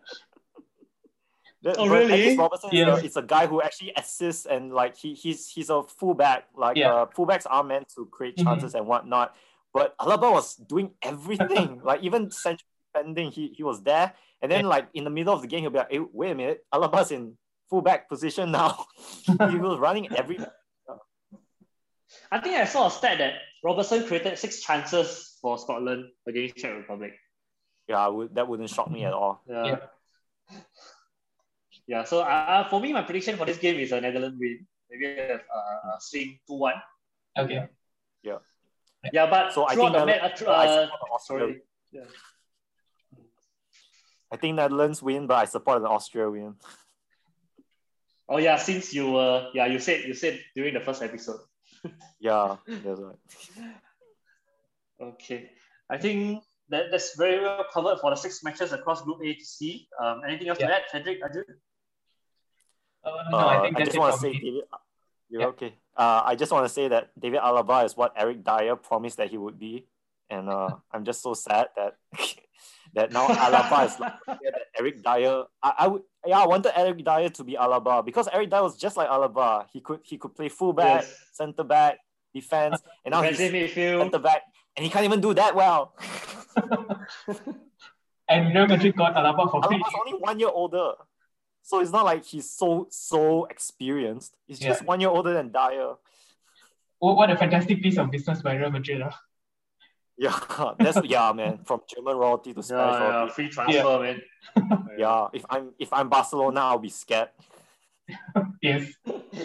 That- 1.63 1.77
Oh, 1.79 1.89
really? 1.89 2.37
Alex 2.37 2.39
Robertson 2.39 2.71
is, 2.73 2.87
a, 2.87 3.05
is 3.05 3.17
a 3.17 3.23
guy 3.23 3.47
who 3.49 3.61
actually 3.61 3.93
assists 3.97 4.47
and 4.47 4.73
like 4.73 4.97
he 4.97 5.15
he's 5.15 5.49
he's 5.49 5.71
a 5.71 5.83
fullback. 5.83 6.45
Like 6.57 6.77
Yeah. 6.77 6.95
uh, 6.95 7.07
fullbacks 7.07 7.47
are 7.51 7.65
meant 7.65 7.89
to 7.97 8.07
create 8.07 8.37
Mhm. 8.37 8.45
chances 8.45 8.75
and 8.77 8.87
whatnot. 8.87 9.35
But 9.75 9.97
Alaba 9.99 10.31
was 10.33 10.55
doing 10.55 10.93
everything. 11.03 11.81
like 11.85 12.03
even 12.03 12.31
central 12.31 12.67
defending, 12.95 13.33
he 13.33 13.49
he 13.49 13.65
was 13.65 13.83
there. 13.83 14.15
And 14.41 14.53
then 14.53 14.67
like 14.67 14.87
in 14.95 15.03
the 15.03 15.11
middle 15.11 15.35
of 15.35 15.43
the 15.43 15.49
game, 15.49 15.63
he'll 15.63 15.71
be 15.71 15.79
like, 15.79 15.91
hey, 15.91 15.99
wait 15.99 16.31
a 16.31 16.35
minute, 16.37 16.65
Alaba's 16.73 17.11
in 17.11 17.37
fullback 17.69 18.09
position 18.09 18.51
now. 18.53 18.85
he 19.27 19.57
was 19.59 19.79
running 19.79 20.09
every 20.17 20.39
I 22.33 22.41
think 22.41 22.57
I 22.57 22.65
saw 22.65 22.87
a 22.87 22.91
stat 22.91 23.19
that 23.19 23.35
Robertson 23.63 24.07
created 24.07 24.39
six 24.39 24.61
chances 24.61 25.37
for 25.43 25.59
Scotland 25.59 26.07
against 26.27 26.57
Czech 26.57 26.75
Republic. 26.75 27.13
yeah, 27.87 27.99
I 27.99 28.09
would, 28.09 28.35
that 28.35 28.49
wouldn't 28.49 28.71
shock 28.71 28.91
me 28.91 29.05
at 29.05 29.13
all. 29.13 29.43
Yeah. 29.49 29.67
Yeah. 29.67 29.79
Yeah, 31.87 32.05
so 32.05 32.21
uh, 32.21 32.69
for 32.69 32.81
me, 32.81 32.93
my 32.93 33.03
prediction 33.03 33.37
for 33.37 33.47
this 33.47 33.57
game 33.59 33.79
is 33.81 33.93
a 33.93 34.01
Netherlands 34.01 34.37
win. 34.39 34.67
Maybe 34.91 35.07
a 35.07 35.37
uh, 35.37 35.99
swing 36.01 36.39
2 36.47 36.55
1. 36.55 36.75
Okay. 37.39 37.67
Yeah, 38.23 38.39
Yeah, 39.13 39.27
but 39.31 39.53
So 39.53 39.67
I 39.67 39.75
think 39.75 39.93
the 39.93 40.05
Nether- 40.05 40.21
match, 40.23 40.43
uh, 40.43 40.51
I 40.51 40.67
uh, 40.67 40.85
support 40.85 41.11
Austria. 41.15 41.39
sorry. 41.41 41.61
Yeah. 41.93 42.05
I 44.31 44.37
think 44.37 44.57
Netherlands 44.57 45.03
win, 45.03 45.27
but 45.27 45.37
I 45.37 45.45
support 45.47 45.81
the 45.83 45.89
Austria 45.89 46.31
win. 46.31 46.57
Oh 48.29 48.37
yeah, 48.39 48.57
since 48.57 48.93
you 48.93 49.17
uh 49.17 49.51
yeah 49.55 49.67
you 49.67 49.79
said 49.79 50.05
you 50.05 50.13
said 50.15 50.39
during 50.55 50.75
the 50.75 50.81
first 50.81 51.03
episode. 51.03 51.41
Yeah, 52.21 52.57
that's 52.67 53.01
right. 53.01 53.15
Okay, 55.01 55.51
I 55.89 55.97
think 55.99 56.43
that, 56.69 56.91
that's 56.91 57.17
very 57.17 57.41
well 57.41 57.65
covered 57.73 58.01
for 58.01 58.11
the 58.11 58.17
six 58.17 58.43
matches 58.43 58.73
across 58.73 59.03
Group 59.03 59.21
A 59.25 59.35
to 59.35 59.45
C. 59.45 59.87
Um, 60.03 60.23
anything 60.27 60.49
else 60.49 60.59
Yeah. 60.59 60.67
to 60.67 60.75
add, 60.75 60.83
Cedric? 60.91 61.23
Arjun? 61.23 61.45
Uh, 63.05 63.11
no, 63.31 63.39
I 63.39 63.57
Uh, 63.59 63.63
think 63.63 63.77
I 63.77 63.79
that's 63.79 63.87
just 63.95 63.97
it 63.97 64.01
want 64.01 64.15
to 64.15 64.21
say, 64.21 64.33
me. 64.33 64.41
David, 64.43 64.65
you're 65.31 65.43
Yeah. 65.43 65.47
okay. 65.55 65.75
Uh, 65.97 66.23
I 66.27 66.35
just 66.35 66.51
want 66.51 66.65
to 66.67 66.69
say 66.69 66.89
that 66.89 67.11
David 67.19 67.39
Alaba 67.41 67.85
is 67.85 67.97
what 67.97 68.13
Eric 68.17 68.43
Dier 68.43 68.75
promised 68.75 69.19
that 69.19 69.31
he 69.31 69.39
would 69.39 69.59
be, 69.59 69.87
and 70.29 70.49
uh, 70.49 70.75
I'm 70.91 71.05
just 71.05 71.23
so 71.23 71.35
sad 71.35 71.69
that 71.77 71.95
that 72.95 73.13
now 73.13 73.27
Alaba 73.29 73.87
is 73.87 73.99
like 74.01 74.13
Eric 74.79 75.03
Dier. 75.03 75.45
I, 75.63 75.73
I 75.79 75.87
would 75.89 76.03
yeah, 76.27 76.39
I 76.41 76.47
wanted 76.47 76.79
Eric 76.79 77.05
Dier 77.05 77.29
to 77.31 77.45
be 77.45 77.55
Alaba 77.55 78.05
because 78.05 78.29
Eric 78.33 78.51
Dier 78.51 78.63
was 78.63 78.77
just 78.77 78.97
like 78.97 79.09
Alaba. 79.09 79.67
He 79.73 79.81
could 79.81 80.01
he 80.03 80.19
could 80.19 80.35
play 80.35 80.49
fullback, 80.49 81.03
Yes. 81.03 81.15
centre 81.33 81.65
back, 81.65 81.99
defense, 82.35 82.83
and 83.05 83.13
now 83.13 83.23
he's 83.23 83.39
midfield. 83.39 84.01
centre 84.03 84.19
back, 84.19 84.43
and 84.77 84.85
he 84.85 84.91
can't 84.91 85.05
even 85.05 85.21
do 85.21 85.35
that 85.35 85.55
well. 85.55 85.95
And 88.31 88.55
Real 88.55 88.67
Madrid 88.67 88.95
got 88.95 89.15
Alaba 89.15 89.51
for 89.51 89.63
free. 89.63 89.83
Only 90.07 90.19
one 90.19 90.39
year 90.39 90.51
older. 90.53 90.93
So 91.63 91.81
it's 91.81 91.91
not 91.91 92.05
like 92.05 92.25
he's 92.25 92.51
so 92.51 92.87
so 92.91 93.47
experienced. 93.47 94.37
He's 94.47 94.59
just 94.59 94.83
Yeah. 94.83 94.87
one 94.87 95.01
year 95.01 95.09
older 95.09 95.33
than 95.33 95.51
Dier. 95.51 95.95
Oh, 97.01 97.15
what 97.15 97.31
a 97.31 97.37
fantastic 97.37 97.81
piece 97.83 97.97
of 97.97 98.11
business 98.11 98.43
by 98.43 98.55
Real 98.57 98.71
Madrid. 98.71 99.01
ah. 99.03 99.19
Yeah, 100.19 100.75
that's 100.79 100.99
yeah, 101.05 101.33
man. 101.33 101.61
From 101.65 101.81
German 101.89 102.17
royalty 102.17 102.53
to 102.53 102.63
Spanish 102.63 102.95
Yeah, 102.95 103.01
yeah, 103.01 103.15
royalty. 103.17 103.33
free 103.35 103.49
transfer, 103.49 104.01
man. 104.03 104.21
Yeah, 104.99 105.29
if 105.33 105.45
I'm 105.49 105.71
if 105.79 105.93
I'm 105.93 106.09
Barcelona, 106.09 106.61
I'll 106.61 106.79
be 106.79 106.89
scared. 106.89 107.29
Yes. 108.61 108.91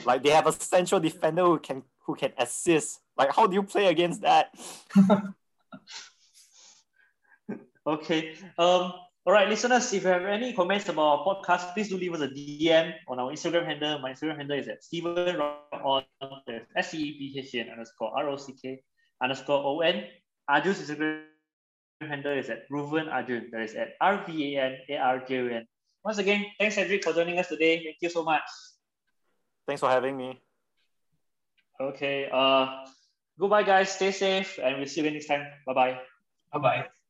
Like 0.05 0.23
they 0.23 0.29
have 0.31 0.47
a 0.47 0.51
central 0.51 0.99
defender 0.99 1.43
who 1.45 1.59
can 1.59 1.83
who 2.07 2.15
can 2.15 2.31
assist. 2.38 2.99
Like 3.15 3.31
how 3.36 3.45
do 3.45 3.53
you 3.53 3.63
play 3.63 3.88
against 3.88 4.21
that? 4.21 4.53
Okay. 7.86 8.33
Um. 8.57 8.93
All 9.25 9.31
right, 9.33 9.47
listeners. 9.47 9.91
If 9.93 10.03
you 10.03 10.09
have 10.09 10.23
any 10.23 10.53
comments 10.53 10.88
about 10.89 11.01
our 11.01 11.25
podcast, 11.25 11.73
please 11.73 11.89
do 11.89 11.97
leave 11.97 12.13
us 12.13 12.21
a 12.21 12.27
DM 12.27 12.93
on 13.07 13.19
our 13.19 13.31
Instagram 13.31 13.65
handle. 13.65 13.99
My 13.99 14.12
Instagram 14.13 14.38
handle 14.38 14.57
is 14.57 14.67
at 14.67 14.83
Stephen 14.83 15.39
on 15.39 16.03
S 16.75 16.91
C 16.91 16.97
E 16.99 17.33
P 17.33 17.39
H 17.39 17.53
E 17.55 17.59
N 17.59 17.69
underscore 17.69 18.12
R 18.17 18.29
O 18.29 18.38
C 18.38 18.53
K 18.62 18.81
underscore 19.21 19.63
O 19.63 19.79
N. 19.81 20.05
Arjun's 20.49 20.79
Instagram 20.82 21.23
handle 22.01 22.34
is 22.38 22.49
at 22.49 22.69
Ruven 22.69 23.08
Arjun. 23.12 23.49
That 23.51 23.62
is 23.62 23.75
at 23.75 23.93
R 24.01 24.23
V 24.25 24.56
A 24.56 24.62
N 24.62 24.77
A 24.89 24.97
R 24.97 25.19
J 25.19 25.39
O 25.39 25.47
N. 25.47 25.67
Once 26.03 26.17
again, 26.17 26.45
thanks 26.60 26.75
Cedric 26.75 27.03
for 27.03 27.13
joining 27.13 27.39
us 27.39 27.47
today. 27.47 27.84
Thank 27.84 27.97
you 28.01 28.10
so 28.10 28.23
much. 28.23 28.43
Thanks 29.67 29.79
for 29.79 29.89
having 29.89 30.17
me. 30.17 30.41
Okay. 31.79 32.29
Uh. 32.32 32.86
Goodbye, 33.39 33.63
guys. 33.63 33.89
Stay 33.89 34.12
safe, 34.12 34.60
and 34.62 34.77
we'll 34.77 34.88
see 34.88 35.01
you 35.01 35.10
next 35.10 35.25
time. 35.25 35.47
Bye 35.65 35.73
bye. 35.73 35.99
Bye 36.51 36.60
bye. 36.60 37.02